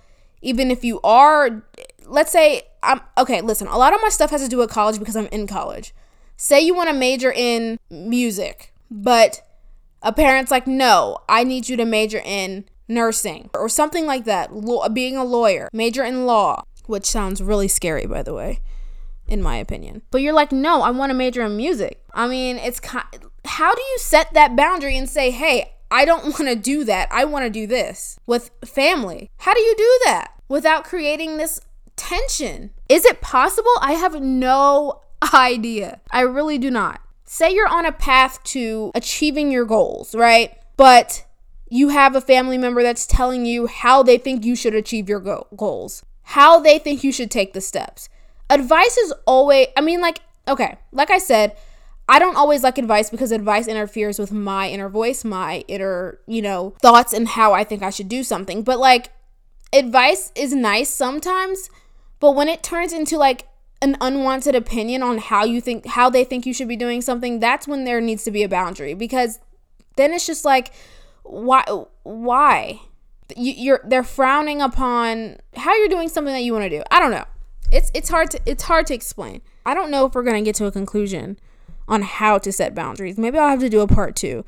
even 0.47 0.71
if 0.71 0.83
you 0.85 1.01
are 1.01 1.61
let's 2.05 2.31
say 2.31 2.61
I'm 2.81 3.01
okay, 3.17 3.41
listen, 3.41 3.67
a 3.67 3.77
lot 3.77 3.93
of 3.93 3.99
my 4.01 4.09
stuff 4.09 4.31
has 4.31 4.41
to 4.41 4.47
do 4.47 4.57
with 4.57 4.69
college 4.69 4.97
because 4.97 5.17
I'm 5.17 5.27
in 5.27 5.45
college. 5.45 5.93
Say 6.37 6.61
you 6.61 6.73
want 6.73 6.89
to 6.89 6.95
major 6.95 7.31
in 7.31 7.77
music, 7.89 8.73
but 8.89 9.41
a 10.01 10.13
parent's 10.13 10.49
like, 10.49 10.67
"No, 10.67 11.17
I 11.27 11.43
need 11.43 11.67
you 11.67 11.75
to 11.77 11.85
major 11.85 12.21
in 12.23 12.65
nursing 12.87 13.49
or 13.53 13.67
something 13.67 14.05
like 14.05 14.23
that, 14.23 14.49
being 14.93 15.17
a 15.17 15.25
lawyer, 15.25 15.69
major 15.73 16.03
in 16.03 16.25
law." 16.25 16.63
Which 16.85 17.05
sounds 17.05 17.43
really 17.43 17.67
scary 17.67 18.05
by 18.05 18.23
the 18.23 18.33
way, 18.33 18.61
in 19.27 19.43
my 19.43 19.57
opinion. 19.57 20.03
But 20.11 20.21
you're 20.21 20.31
like, 20.31 20.53
"No, 20.53 20.81
I 20.81 20.91
want 20.91 21.09
to 21.09 21.13
major 21.13 21.41
in 21.41 21.57
music." 21.57 22.01
I 22.13 22.27
mean, 22.27 22.55
it's 22.57 22.79
how 22.85 23.75
do 23.75 23.81
you 23.81 23.97
set 23.99 24.33
that 24.33 24.55
boundary 24.55 24.95
and 24.95 25.09
say, 25.09 25.31
"Hey, 25.31 25.73
I 25.89 26.05
don't 26.05 26.23
want 26.39 26.47
to 26.47 26.55
do 26.55 26.83
that. 26.85 27.07
I 27.11 27.25
want 27.25 27.45
to 27.45 27.49
do 27.49 27.67
this 27.67 28.19
with 28.25 28.51
family. 28.65 29.29
How 29.37 29.53
do 29.53 29.61
you 29.61 29.75
do 29.77 29.99
that 30.05 30.33
without 30.49 30.83
creating 30.83 31.37
this 31.37 31.59
tension? 31.95 32.71
Is 32.89 33.05
it 33.05 33.21
possible? 33.21 33.71
I 33.81 33.93
have 33.93 34.21
no 34.21 35.01
idea. 35.33 36.01
I 36.11 36.21
really 36.21 36.57
do 36.57 36.71
not. 36.71 37.01
Say 37.25 37.53
you're 37.53 37.67
on 37.67 37.85
a 37.85 37.91
path 37.91 38.41
to 38.45 38.91
achieving 38.95 39.51
your 39.51 39.65
goals, 39.65 40.15
right? 40.15 40.57
But 40.77 41.25
you 41.69 41.89
have 41.89 42.15
a 42.15 42.21
family 42.21 42.57
member 42.57 42.81
that's 42.81 43.05
telling 43.05 43.45
you 43.45 43.67
how 43.67 44.01
they 44.01 44.17
think 44.17 44.45
you 44.45 44.55
should 44.55 44.73
achieve 44.73 45.09
your 45.09 45.19
go- 45.19 45.47
goals, 45.55 46.03
how 46.23 46.59
they 46.59 46.79
think 46.79 47.03
you 47.03 47.11
should 47.11 47.29
take 47.29 47.51
the 47.51 47.59
steps. 47.59 48.07
Advice 48.49 48.95
is 48.97 49.13
always, 49.25 49.67
I 49.75 49.81
mean, 49.81 49.99
like, 49.99 50.21
okay, 50.47 50.77
like 50.93 51.11
I 51.11 51.17
said, 51.17 51.57
I 52.09 52.19
don't 52.19 52.37
always 52.37 52.63
like 52.63 52.77
advice 52.77 53.09
because 53.09 53.31
advice 53.31 53.67
interferes 53.67 54.17
with 54.17 54.31
my 54.31 54.69
inner 54.69 54.87
voice, 54.87 55.25
my 55.25 55.65
inner, 55.67 56.19
you 56.25 56.41
know, 56.41 56.73
thoughts 56.81 57.13
and 57.13 57.27
how 57.27 57.53
I 57.53 57.63
think 57.63 57.83
I 57.83 57.89
should 57.89 58.07
do 58.07 58.23
something. 58.23 58.63
But 58.63 58.79
like 58.79 59.11
advice 59.73 60.31
is 60.35 60.53
nice 60.53 60.89
sometimes, 60.89 61.69
but 62.19 62.31
when 62.31 62.47
it 62.47 62.63
turns 62.63 62.93
into 62.93 63.17
like 63.17 63.47
an 63.81 63.97
unwanted 63.99 64.55
opinion 64.55 65.03
on 65.03 65.17
how 65.17 65.43
you 65.43 65.59
think 65.59 65.85
how 65.85 66.09
they 66.09 66.23
think 66.23 66.45
you 66.45 66.53
should 66.53 66.69
be 66.69 66.77
doing 66.77 67.01
something, 67.01 67.39
that's 67.39 67.67
when 67.67 67.83
there 67.83 67.99
needs 67.99 68.23
to 68.23 68.31
be 68.31 68.43
a 68.43 68.49
boundary 68.49 68.93
because 68.93 69.39
then 69.97 70.13
it's 70.13 70.25
just 70.25 70.45
like 70.45 70.71
why 71.23 71.63
why 72.03 72.79
you, 73.35 73.51
you're 73.51 73.81
they're 73.83 74.03
frowning 74.03 74.61
upon 74.61 75.37
how 75.57 75.75
you're 75.75 75.89
doing 75.89 76.07
something 76.07 76.33
that 76.33 76.43
you 76.43 76.53
want 76.53 76.63
to 76.63 76.69
do. 76.69 76.81
I 76.89 76.99
don't 76.99 77.11
know. 77.11 77.25
It's 77.69 77.91
it's 77.93 78.07
hard 78.07 78.31
to 78.31 78.39
it's 78.45 78.63
hard 78.63 78.87
to 78.87 78.93
explain. 78.93 79.41
I 79.65 79.73
don't 79.73 79.91
know 79.91 80.05
if 80.05 80.15
we're 80.15 80.23
to 80.23 80.41
get 80.41 80.55
to 80.55 80.65
a 80.65 80.71
conclusion 80.71 81.37
on 81.87 82.01
how 82.01 82.37
to 82.39 82.51
set 82.51 82.75
boundaries. 82.75 83.17
Maybe 83.17 83.37
I'll 83.37 83.49
have 83.49 83.59
to 83.61 83.69
do 83.69 83.81
a 83.81 83.87
part 83.87 84.15
two 84.15 84.43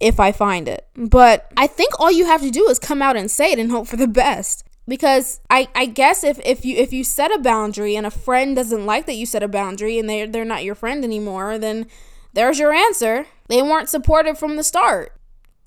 if 0.00 0.20
I 0.20 0.32
find 0.32 0.68
it. 0.68 0.86
But 0.94 1.50
I 1.56 1.66
think 1.66 1.98
all 1.98 2.10
you 2.10 2.26
have 2.26 2.42
to 2.42 2.50
do 2.50 2.68
is 2.68 2.78
come 2.78 3.02
out 3.02 3.16
and 3.16 3.30
say 3.30 3.52
it 3.52 3.58
and 3.58 3.70
hope 3.70 3.86
for 3.86 3.96
the 3.96 4.08
best. 4.08 4.64
Because 4.86 5.40
I, 5.50 5.68
I 5.74 5.84
guess 5.84 6.24
if, 6.24 6.40
if 6.46 6.64
you 6.64 6.76
if 6.76 6.94
you 6.94 7.04
set 7.04 7.30
a 7.30 7.38
boundary 7.38 7.94
and 7.94 8.06
a 8.06 8.10
friend 8.10 8.56
doesn't 8.56 8.86
like 8.86 9.04
that 9.04 9.16
you 9.16 9.26
set 9.26 9.42
a 9.42 9.48
boundary 9.48 9.98
and 9.98 10.08
they 10.08 10.24
they're 10.24 10.46
not 10.46 10.64
your 10.64 10.74
friend 10.74 11.04
anymore, 11.04 11.58
then 11.58 11.86
there's 12.32 12.58
your 12.58 12.72
answer. 12.72 13.26
They 13.48 13.60
weren't 13.60 13.90
supportive 13.90 14.38
from 14.38 14.56
the 14.56 14.62
start. 14.62 15.17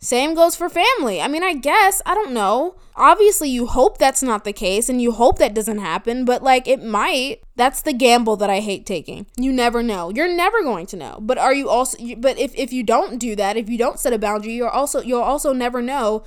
Same 0.04 0.34
goes 0.34 0.56
for 0.56 0.68
family. 0.68 1.22
I 1.22 1.28
mean, 1.28 1.44
I 1.44 1.54
guess, 1.54 2.02
I 2.08 2.16
don't 2.16 2.34
know. 2.34 2.76
Obviously, 2.96 3.50
you 3.50 3.68
hope 3.68 4.00
that's 4.00 4.24
not 4.24 4.44
the 4.44 4.52
case 4.52 4.90
and 4.90 5.00
you 5.00 5.12
hope 5.12 5.38
that 5.38 5.54
doesn't 5.54 5.78
happen, 5.78 6.26
but 6.26 6.42
like 6.42 6.68
it 6.68 6.84
might. 6.84 7.44
That's 7.56 7.84
the 7.84 7.94
gamble 7.94 8.36
that 8.38 8.50
I 8.50 8.62
hate 8.62 8.88
taking. 8.88 9.28
You 9.38 9.52
never 9.52 9.84
know. 9.84 10.10
You're 10.10 10.36
never 10.36 10.64
going 10.64 10.88
to 10.88 10.98
know. 10.98 11.20
But 11.22 11.38
are 11.38 11.54
you 11.54 11.70
also 11.70 12.00
but 12.18 12.40
if 12.40 12.56
if 12.56 12.74
you 12.74 12.82
don't 12.82 13.20
do 13.20 13.36
that, 13.36 13.58
if 13.58 13.70
you 13.70 13.78
don't 13.78 14.00
set 14.00 14.12
a 14.12 14.18
boundary, 14.18 14.54
you're 14.54 14.70
also 14.70 15.02
you'll 15.02 15.22
also 15.22 15.54
never 15.54 15.84
know 15.84 16.24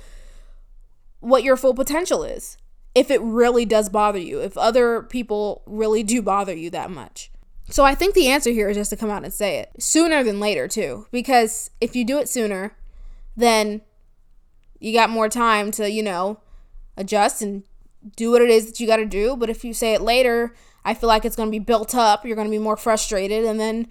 what 1.19 1.43
your 1.43 1.57
full 1.57 1.73
potential 1.73 2.23
is. 2.23 2.57
If 2.93 3.11
it 3.11 3.19
really 3.21 3.65
does 3.65 3.89
bother 3.89 4.19
you, 4.19 4.39
if 4.39 4.57
other 4.57 5.03
people 5.03 5.63
really 5.65 6.01
do 6.01 6.21
bother 6.21 6.55
you 6.55 6.69
that 6.69 6.91
much. 6.91 7.29
So 7.69 7.83
I 7.83 7.93
think 7.93 8.15
the 8.15 8.29
answer 8.29 8.51
here 8.51 8.69
is 8.69 8.77
just 8.77 8.91
to 8.91 8.95
come 8.95 9.09
out 9.09 9.25
and 9.25 9.33
say 9.33 9.57
it 9.57 9.71
sooner 9.83 10.23
than 10.23 10.39
later 10.39 10.69
too, 10.69 11.07
because 11.11 11.71
if 11.81 11.93
you 11.93 12.05
do 12.05 12.19
it 12.19 12.29
sooner, 12.29 12.77
then 13.35 13.81
you 14.79 14.93
got 14.93 15.09
more 15.09 15.29
time 15.29 15.71
to, 15.71 15.89
you 15.89 16.03
know, 16.03 16.39
adjust 16.97 17.41
and 17.41 17.63
do 18.15 18.31
what 18.31 18.41
it 18.41 18.49
is 18.49 18.67
that 18.67 18.79
you 18.79 18.87
got 18.87 18.97
to 18.97 19.05
do. 19.05 19.35
But 19.35 19.49
if 19.49 19.63
you 19.63 19.73
say 19.73 19.93
it 19.93 20.01
later, 20.01 20.53
I 20.83 20.93
feel 20.93 21.07
like 21.07 21.25
it's 21.25 21.35
going 21.35 21.47
to 21.47 21.51
be 21.51 21.59
built 21.59 21.95
up. 21.95 22.25
You're 22.25 22.35
going 22.35 22.47
to 22.47 22.51
be 22.51 22.59
more 22.59 22.77
frustrated. 22.77 23.45
And 23.45 23.59
then 23.59 23.87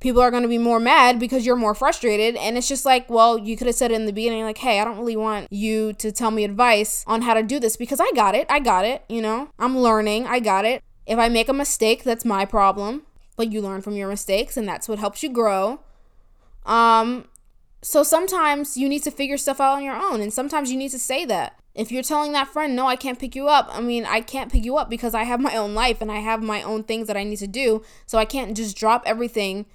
people 0.00 0.20
are 0.20 0.30
going 0.30 0.42
to 0.42 0.48
be 0.48 0.58
more 0.58 0.78
mad 0.78 1.18
because 1.18 1.46
you're 1.46 1.56
more 1.56 1.74
frustrated. 1.74 2.36
And 2.36 2.58
it's 2.58 2.68
just 2.68 2.84
like, 2.84 3.08
well, 3.08 3.38
you 3.38 3.56
could 3.56 3.66
have 3.66 3.76
said 3.76 3.90
it 3.90 3.94
in 3.94 4.06
the 4.06 4.12
beginning, 4.12 4.44
like, 4.44 4.58
hey, 4.58 4.80
I 4.80 4.84
don't 4.84 4.98
really 4.98 5.16
want 5.16 5.50
you 5.50 5.94
to 5.94 6.12
tell 6.12 6.30
me 6.30 6.44
advice 6.44 7.04
on 7.06 7.22
how 7.22 7.34
to 7.34 7.42
do 7.42 7.58
this 7.58 7.76
because 7.76 8.00
I 8.00 8.10
got 8.14 8.34
it. 8.34 8.46
I 8.50 8.60
got 8.60 8.84
it. 8.84 9.02
You 9.08 9.22
know, 9.22 9.48
I'm 9.58 9.78
learning. 9.78 10.26
I 10.26 10.40
got 10.40 10.64
it. 10.64 10.82
If 11.06 11.18
I 11.18 11.28
make 11.28 11.48
a 11.48 11.54
mistake, 11.54 12.04
that's 12.04 12.24
my 12.24 12.44
problem. 12.44 13.02
But 13.36 13.50
you 13.50 13.60
learn 13.60 13.80
from 13.80 13.96
your 13.96 14.08
mistakes, 14.08 14.56
and 14.56 14.68
that's 14.68 14.88
what 14.88 14.98
helps 14.98 15.22
you 15.22 15.28
grow. 15.28 15.80
Um, 16.66 17.24
so 17.84 18.02
sometimes 18.02 18.78
you 18.78 18.88
need 18.88 19.02
to 19.02 19.10
figure 19.10 19.36
stuff 19.36 19.60
out 19.60 19.76
on 19.76 19.84
your 19.84 19.94
own, 19.94 20.22
and 20.22 20.32
sometimes 20.32 20.72
you 20.72 20.78
need 20.78 20.90
to 20.92 20.98
say 20.98 21.26
that. 21.26 21.60
If 21.74 21.92
you're 21.92 22.02
telling 22.02 22.32
that 22.32 22.48
friend, 22.48 22.74
no, 22.74 22.86
I 22.86 22.96
can't 22.96 23.18
pick 23.18 23.36
you 23.36 23.46
up, 23.46 23.68
I 23.70 23.82
mean, 23.82 24.06
I 24.06 24.22
can't 24.22 24.50
pick 24.50 24.64
you 24.64 24.78
up 24.78 24.88
because 24.88 25.14
I 25.14 25.24
have 25.24 25.38
my 25.38 25.54
own 25.54 25.74
life 25.74 26.00
and 26.00 26.10
I 26.10 26.20
have 26.20 26.42
my 26.42 26.62
own 26.62 26.84
things 26.84 27.08
that 27.08 27.16
I 27.16 27.24
need 27.24 27.36
to 27.38 27.46
do. 27.46 27.82
So 28.06 28.16
I 28.16 28.24
can't 28.24 28.56
just 28.56 28.74
drop 28.74 29.02
everything 29.04 29.66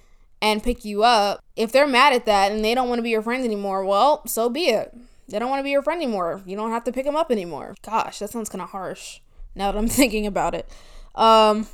and 0.42 0.60
pick 0.60 0.84
you 0.84 1.04
up. 1.04 1.40
If 1.54 1.70
they're 1.70 1.86
mad 1.86 2.12
at 2.12 2.26
that 2.26 2.50
and 2.50 2.64
they 2.64 2.74
don't 2.74 2.88
want 2.88 2.98
to 2.98 3.04
be 3.04 3.10
your 3.10 3.22
friends 3.22 3.44
anymore, 3.44 3.84
well, 3.84 4.26
so 4.26 4.48
be 4.48 4.64
it. 4.70 4.92
They 5.28 5.38
don't 5.38 5.50
want 5.50 5.60
to 5.60 5.64
be 5.64 5.70
your 5.70 5.82
friend 5.82 6.02
anymore. 6.02 6.42
You 6.44 6.56
don't 6.56 6.72
have 6.72 6.84
to 6.84 6.92
pick 6.92 7.04
them 7.04 7.14
up 7.14 7.30
anymore. 7.30 7.76
Gosh, 7.82 8.18
that 8.18 8.30
sounds 8.30 8.48
kind 8.48 8.62
of 8.62 8.70
harsh 8.70 9.20
now 9.54 9.70
that 9.70 9.78
I'm 9.78 9.88
thinking 10.00 10.26
about 10.26 10.56
it. 10.56 10.68
Um, 11.14 11.68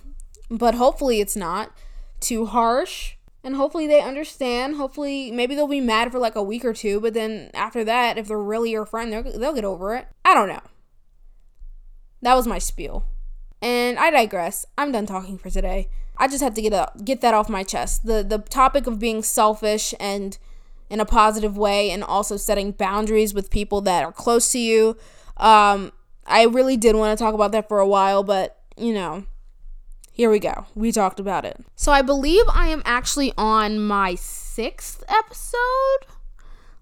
but 0.50 0.74
hopefully 0.74 1.20
it's 1.20 1.36
not 1.36 1.72
too 2.20 2.44
harsh 2.44 3.15
and 3.46 3.54
hopefully 3.54 3.86
they 3.86 4.00
understand. 4.00 4.74
Hopefully, 4.74 5.30
maybe 5.30 5.54
they'll 5.54 5.68
be 5.68 5.80
mad 5.80 6.10
for 6.10 6.18
like 6.18 6.34
a 6.34 6.42
week 6.42 6.64
or 6.64 6.72
two, 6.72 7.00
but 7.00 7.14
then 7.14 7.52
after 7.54 7.84
that, 7.84 8.18
if 8.18 8.26
they're 8.26 8.36
really 8.36 8.72
your 8.72 8.84
friend, 8.84 9.12
they'll 9.12 9.54
get 9.54 9.64
over 9.64 9.94
it. 9.94 10.08
I 10.24 10.34
don't 10.34 10.48
know. 10.48 10.62
That 12.22 12.34
was 12.34 12.48
my 12.48 12.58
spiel. 12.58 13.06
And 13.62 14.00
I 14.00 14.10
digress. 14.10 14.66
I'm 14.76 14.90
done 14.90 15.06
talking 15.06 15.38
for 15.38 15.48
today. 15.48 15.88
I 16.16 16.26
just 16.26 16.42
had 16.42 16.56
to 16.56 16.62
get 16.62 16.72
up, 16.72 17.04
get 17.04 17.20
that 17.20 17.34
off 17.34 17.48
my 17.48 17.62
chest. 17.62 18.04
The 18.04 18.24
the 18.24 18.38
topic 18.38 18.88
of 18.88 18.98
being 18.98 19.22
selfish 19.22 19.94
and 20.00 20.36
in 20.90 20.98
a 20.98 21.04
positive 21.04 21.56
way, 21.56 21.92
and 21.92 22.02
also 22.02 22.36
setting 22.36 22.72
boundaries 22.72 23.32
with 23.32 23.50
people 23.50 23.80
that 23.82 24.02
are 24.02 24.12
close 24.12 24.50
to 24.52 24.58
you. 24.58 24.96
Um, 25.36 25.92
I 26.26 26.46
really 26.46 26.76
did 26.76 26.96
want 26.96 27.16
to 27.16 27.24
talk 27.24 27.34
about 27.34 27.52
that 27.52 27.68
for 27.68 27.78
a 27.78 27.86
while, 27.86 28.24
but 28.24 28.58
you 28.76 28.92
know, 28.92 29.24
here 30.16 30.30
we 30.30 30.38
go. 30.38 30.64
We 30.74 30.92
talked 30.92 31.20
about 31.20 31.44
it. 31.44 31.62
So 31.74 31.92
I 31.92 32.00
believe 32.00 32.44
I 32.50 32.68
am 32.68 32.80
actually 32.86 33.34
on 33.36 33.78
my 33.78 34.14
sixth 34.14 35.04
episode. 35.08 36.06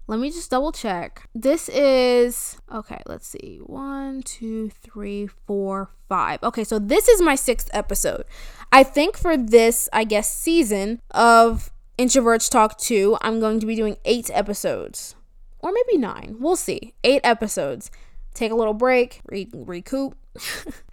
Let 0.07 0.21
me 0.21 0.29
just 0.29 0.49
double 0.49 0.71
check. 0.71 1.27
This 1.35 1.67
is, 1.67 2.55
okay, 2.73 3.01
let's 3.05 3.27
see. 3.27 3.59
One, 3.65 4.21
two, 4.21 4.69
three, 4.69 5.27
four, 5.27 5.89
five. 6.07 6.41
Okay, 6.43 6.63
so 6.63 6.79
this 6.79 7.09
is 7.09 7.21
my 7.21 7.35
sixth 7.35 7.69
episode. 7.73 8.23
I 8.71 8.83
think 8.83 9.17
for 9.17 9.35
this, 9.35 9.89
I 9.91 10.05
guess, 10.05 10.33
season 10.33 11.01
of 11.11 11.71
Introverts 11.99 12.49
Talk 12.49 12.77
2, 12.77 13.17
I'm 13.19 13.41
going 13.41 13.59
to 13.59 13.65
be 13.65 13.75
doing 13.75 13.97
eight 14.05 14.31
episodes. 14.33 15.15
Or 15.59 15.73
maybe 15.73 15.97
nine. 15.97 16.37
We'll 16.39 16.55
see. 16.55 16.93
Eight 17.03 17.21
episodes. 17.25 17.91
Take 18.33 18.53
a 18.53 18.55
little 18.55 18.73
break, 18.73 19.19
re- 19.25 19.49
recoup, 19.53 20.15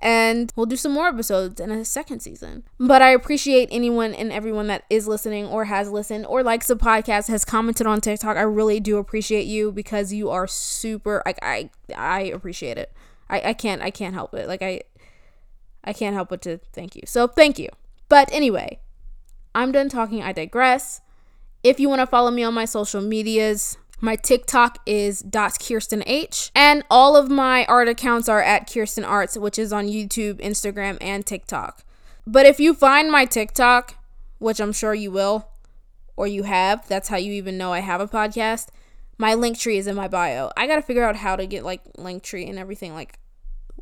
and 0.02 0.52
we'll 0.56 0.66
do 0.66 0.76
some 0.76 0.92
more 0.92 1.08
episodes 1.08 1.60
in 1.60 1.70
a 1.70 1.84
second 1.84 2.20
season. 2.20 2.64
But 2.78 3.02
I 3.02 3.10
appreciate 3.10 3.68
anyone 3.72 4.14
and 4.14 4.32
everyone 4.32 4.66
that 4.68 4.84
is 4.90 5.06
listening 5.08 5.46
or 5.46 5.66
has 5.66 5.90
listened 5.90 6.26
or 6.26 6.42
likes 6.42 6.68
the 6.68 6.76
podcast, 6.76 7.28
has 7.28 7.44
commented 7.44 7.86
on 7.86 8.00
TikTok. 8.00 8.36
I 8.36 8.42
really 8.42 8.80
do 8.80 8.98
appreciate 8.98 9.46
you 9.46 9.72
because 9.72 10.12
you 10.12 10.30
are 10.30 10.46
super 10.46 11.22
like 11.26 11.38
I 11.42 11.70
I 11.96 12.22
appreciate 12.22 12.78
it. 12.78 12.92
I, 13.28 13.40
I 13.50 13.52
can't 13.52 13.82
I 13.82 13.90
can't 13.90 14.14
help 14.14 14.34
it. 14.34 14.48
Like 14.48 14.62
I 14.62 14.82
I 15.84 15.92
can't 15.92 16.14
help 16.14 16.28
but 16.28 16.42
to 16.42 16.58
thank 16.72 16.94
you. 16.94 17.02
So 17.06 17.26
thank 17.26 17.58
you. 17.58 17.68
But 18.08 18.32
anyway, 18.32 18.80
I'm 19.54 19.72
done 19.72 19.88
talking. 19.88 20.22
I 20.22 20.32
digress. 20.32 21.00
If 21.62 21.78
you 21.78 21.88
want 21.88 22.00
to 22.00 22.06
follow 22.06 22.30
me 22.30 22.42
on 22.42 22.54
my 22.54 22.64
social 22.64 23.00
medias, 23.00 23.78
my 24.02 24.16
TikTok 24.16 24.80
is 24.84 25.20
dot 25.20 25.58
Kirsten 25.60 26.02
H. 26.06 26.50
and 26.56 26.82
all 26.90 27.16
of 27.16 27.30
my 27.30 27.64
art 27.66 27.88
accounts 27.88 28.28
are 28.28 28.42
at 28.42 28.70
Kirsten 28.70 29.04
Arts, 29.04 29.38
which 29.38 29.60
is 29.60 29.72
on 29.72 29.86
YouTube, 29.86 30.40
Instagram, 30.40 30.98
and 31.00 31.24
TikTok. 31.24 31.84
But 32.26 32.44
if 32.44 32.58
you 32.58 32.74
find 32.74 33.12
my 33.12 33.24
TikTok, 33.24 33.94
which 34.38 34.60
I'm 34.60 34.72
sure 34.72 34.92
you 34.92 35.12
will, 35.12 35.46
or 36.16 36.26
you 36.26 36.42
have, 36.42 36.86
that's 36.88 37.08
how 37.08 37.16
you 37.16 37.32
even 37.32 37.56
know 37.56 37.72
I 37.72 37.78
have 37.78 38.00
a 38.00 38.08
podcast. 38.08 38.68
My 39.18 39.34
Linktree 39.34 39.78
is 39.78 39.86
in 39.86 39.94
my 39.94 40.08
bio. 40.08 40.50
I 40.56 40.66
gotta 40.66 40.82
figure 40.82 41.04
out 41.04 41.16
how 41.16 41.36
to 41.36 41.46
get 41.46 41.64
like 41.64 41.84
Linktree 41.94 42.48
and 42.48 42.58
everything 42.58 42.94
like 42.94 43.20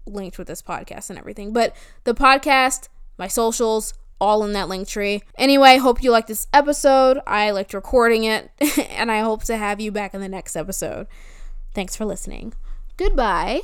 linked 0.07 0.37
with 0.37 0.49
this 0.49 0.61
podcast 0.61 1.09
and 1.09 1.19
everything. 1.19 1.55
But 1.55 1.75
the 2.05 2.15
podcast, 2.15 2.89
my 3.17 3.27
socials, 3.27 3.95
all 4.21 4.45
in 4.45 4.53
that 4.53 4.69
Linktree. 4.69 5.23
Anyway, 5.37 5.79
hope 5.79 6.03
you 6.03 6.11
liked 6.11 6.29
this 6.29 6.47
episode. 6.53 7.21
I 7.27 7.51
liked 7.51 7.75
recording 7.75 8.25
it, 8.25 8.51
and 8.91 9.11
I 9.11 9.21
hope 9.21 9.45
to 9.45 9.57
have 9.57 9.81
you 9.81 9.91
back 9.91 10.15
in 10.15 10.21
the 10.21 10.29
next 10.29 10.57
episode. 10.57 11.07
Thanks 11.75 11.97
for 11.97 12.05
listening. 12.05 12.55
Goodbye. 12.97 13.63